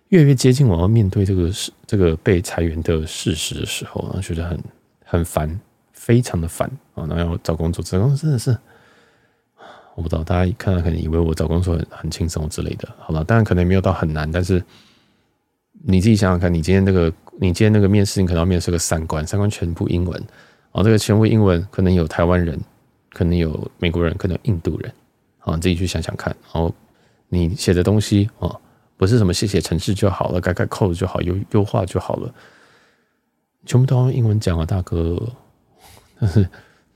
[0.10, 4.60] 越来越接近我要面对这个事，这个被裁员的事实的时候，然后觉得很
[5.06, 5.60] 很烦，
[5.94, 7.06] 非常的烦啊！
[7.06, 8.58] 然后要找工作，找工作真的是，
[9.96, 14.64] 我不知道大家看到可能以为我找工作很很轻松之类的，好了，当然可能没有到很难，但是
[15.84, 22.60] 你自己想想看，你今天那个你今天那个面试，你可能要面试个三关，三关全部英文，然后这个全部英文，可能有台湾人，
[23.12, 24.92] 可能有美国人，可能有印度人，
[25.40, 26.74] 啊，你自己去想想看，然后
[27.28, 28.56] 你写的东西啊。
[28.98, 32.30] 不是什么写写程式就好了，改改 code 就好，优优化就好了，
[33.66, 35.18] 全部都用英文讲啊，大哥。
[36.20, 36.46] 但 是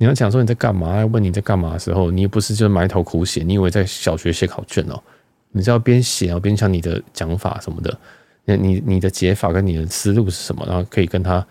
[0.03, 5.01] 你要讲说你在干嘛，要问你在干嘛的时候，你也不是就埋头苦写，你以为在小学写考卷哦？
[5.53, 7.97] 你是要边写啊边讲你的讲法什么的，
[8.43, 10.65] 你你你的解法跟你的思路是什么？
[10.67, 11.47] 然后可以跟他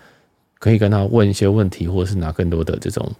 [0.58, 3.10] 可以跟他问一些问题，或者是拿更多的这种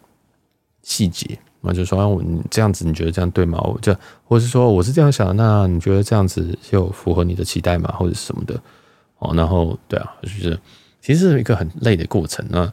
[0.83, 1.39] 细节。
[1.63, 3.59] 那就说啊，我这样子，你觉得这样对吗？
[3.63, 7.91] 我就，或是说我是这样想，那你觉得这样子就符合你的期待吗？
[7.99, 8.61] 或者什么的？
[9.21, 10.61] 哦，然后对啊，就是
[11.01, 12.45] 其实是一个很累的过程。
[12.51, 12.71] 那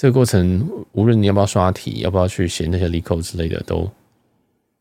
[0.00, 3.80] 这个过程，无论你要不要刷题，要不要去写那些离口之类的，都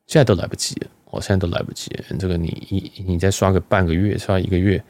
[0.08, 0.88] 现在都来不及了。
[1.12, 1.92] 我现在都来不及。
[2.18, 4.82] 这个你一你再刷个半个月，刷一个月，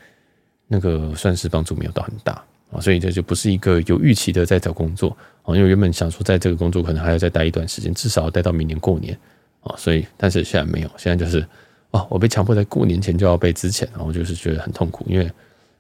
[0.68, 2.34] 那个算是帮助没有到很大。
[2.72, 9.18] 啊，所以这就不是一个有预期的在找工作啊，因为原本想说在这个工作可能还要再待一段时间，至少要待到明年过年
[9.62, 11.44] 啊，所以但是现在没有，现在就是
[11.90, 15.28] 哦，我被强迫在过年前就要被资遣，然后就是觉得很痛苦，因为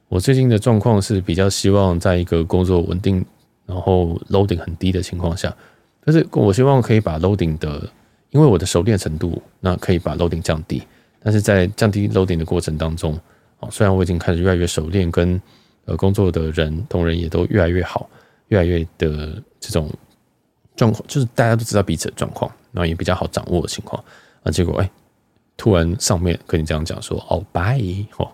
[0.08, 3.24] 我最近的状况是比较希望在一个工作稳定，
[3.70, 5.55] 然后 loading 很低的情况下，
[6.03, 7.88] 但是我希望可以把 loading 的，
[8.32, 10.82] 因为我的熟练程度，那可以把 loading 降低，
[11.22, 13.13] 但是在降低 loading 的过程当中，
[13.59, 15.39] 啊，虽然我已经开始越来越熟练跟。
[15.86, 18.07] 呃，工作的人同仁也都越来越好，
[18.49, 19.89] 越来越的这种
[20.76, 24.03] 状况，就是大家都知道彼此的状况，然后也比较好掌握的情况。
[24.43, 24.91] 啊，结果哎，
[25.57, 27.82] 突然上面跟你这样讲说，哦，拜
[28.17, 28.30] 哦，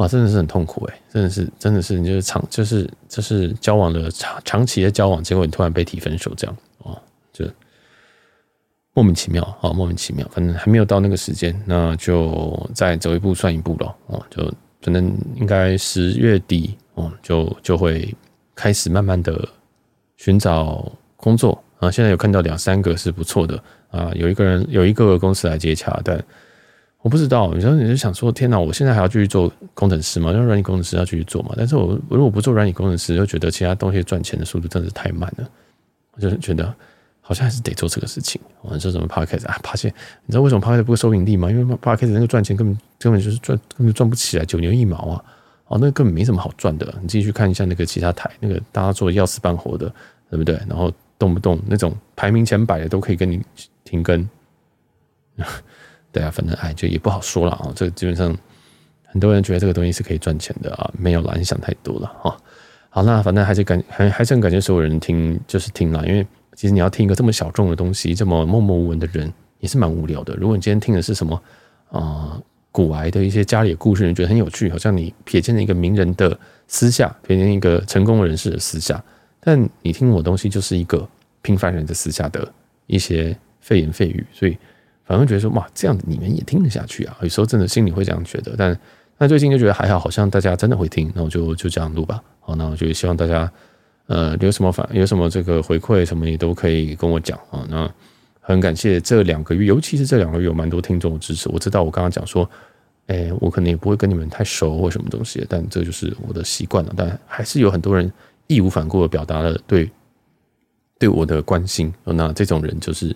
[0.00, 6.98] 哇，真的是很痛苦哎，真的是，真的是，你就是长，就是就是交往了长长期的交往，结果你突然被提分手，这样哦，
[7.32, 7.44] 就
[8.94, 14.52] 莫名其妙啊，莫名其妙，反正还没有到那个时间，那就再走一步算一步了哦，就。
[14.82, 18.16] 可能应该十月底哦，就就会
[18.54, 19.46] 开始慢慢的
[20.16, 21.90] 寻找工作啊。
[21.90, 26.16] 现在有看到两三个是不错的啊，有一个人有一个公司来接洽，但
[27.02, 27.52] 我不知道。
[27.54, 30.30] 你说你就想说，天哪，我现在还要继续做工程师吗？
[30.32, 31.54] 因为软体工程师要继续做嘛。
[31.56, 35.48] 但是我如果不做软体工程师，又觉得其他东西赚钱的速度真的是太慢了，
[36.12, 36.74] 我就是觉得。
[37.22, 38.40] 好像还是得做这个事情。
[38.60, 39.56] 我说什么 Podcast 啊？
[39.62, 39.88] 发现
[40.26, 41.48] 你知道为什么 Podcast 不会收盈利吗？
[41.48, 45.24] 因为 Podcast 那个赚钱根本根本就是赚根本赚不起来，九牛一毛啊！
[45.68, 46.92] 哦，那根本没什么好赚的。
[47.00, 49.86] 你继续看一下那个其他台，那个大家做的要死半活的，
[50.28, 50.58] 对不对？
[50.68, 53.40] 然后动不动那种排名前百的都可以跟你
[53.84, 54.28] 停更。
[56.12, 57.72] 对啊，反正哎，就也不好说了啊。
[57.74, 58.36] 这个基本上
[59.06, 62.36] 很多人觉得这个东西是可以赚钱的啊，没有啦，你想太多了啊。
[62.88, 66.26] 好，那反正还是感还还是很感谢所有人听，就是听了，因为。
[66.56, 70.34] 其实你要听一个这么小众的东西，这么默默无闻的人，也是蛮无聊的。
[70.34, 71.42] 如果你今天听的是什么
[71.88, 72.38] 啊、
[72.70, 79.02] 古来的一些家里的故事，你觉得很有趣，好像你瞥见了一个名人的私下，瞥见一个成功人士的私下，
[79.40, 81.08] 但你听我东西就是一个
[81.40, 82.46] 平凡人的私下的
[82.86, 84.58] 一些废言废语，所以
[85.10, 87.16] 反而觉得说哇，这样你们也听得下去啊？
[87.22, 88.78] 有时候真的心里会这样觉得，但
[89.18, 92.22] 但最近就觉得还好，好像大家真的会听，那我就就这样录吧。
[92.38, 93.50] 好，那我就希望大家。
[94.06, 97.64] 呃，有什么反有什么这个回馈什么也都可以跟我讲啊。
[97.68, 97.88] 那
[98.40, 101.48] 很感谢这两个月，尤其是这两个月有蛮多听众的支持。
[101.48, 102.48] 我知道我刚刚讲说，
[103.06, 106.92] 哎、我可能也不会跟你们太熟或什么东西，但这就是我的习惯了。
[106.96, 108.12] 但还是有很多人
[108.48, 109.88] 义无反顾的表达了对
[110.98, 111.92] 对我的关心。
[112.04, 113.14] 那这种人就是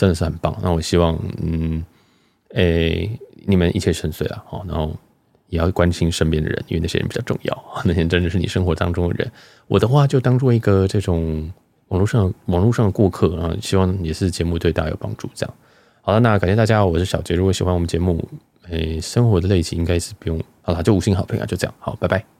[0.00, 0.56] 真的是很棒。
[0.62, 1.84] 那我希望，嗯，
[2.54, 4.96] 哎、欸，你们一切顺遂啊，好，然后。
[5.50, 7.64] 也要关心身边的人，因为那些人比较重要。
[7.84, 9.32] 那些真的是你生活当中的人。
[9.66, 11.52] 我的话就当做一个这种
[11.88, 15.28] 网络上网络上的过客啊，希望也是节目对大家有帮助。
[15.34, 15.52] 这样
[16.02, 17.34] 好了，那感谢大家，我是小杰。
[17.34, 18.24] 如果喜欢我们节目，
[18.68, 22.39] 诶，生活的类型应该是不用好了，就五星好评啊，就这样，好，拜拜。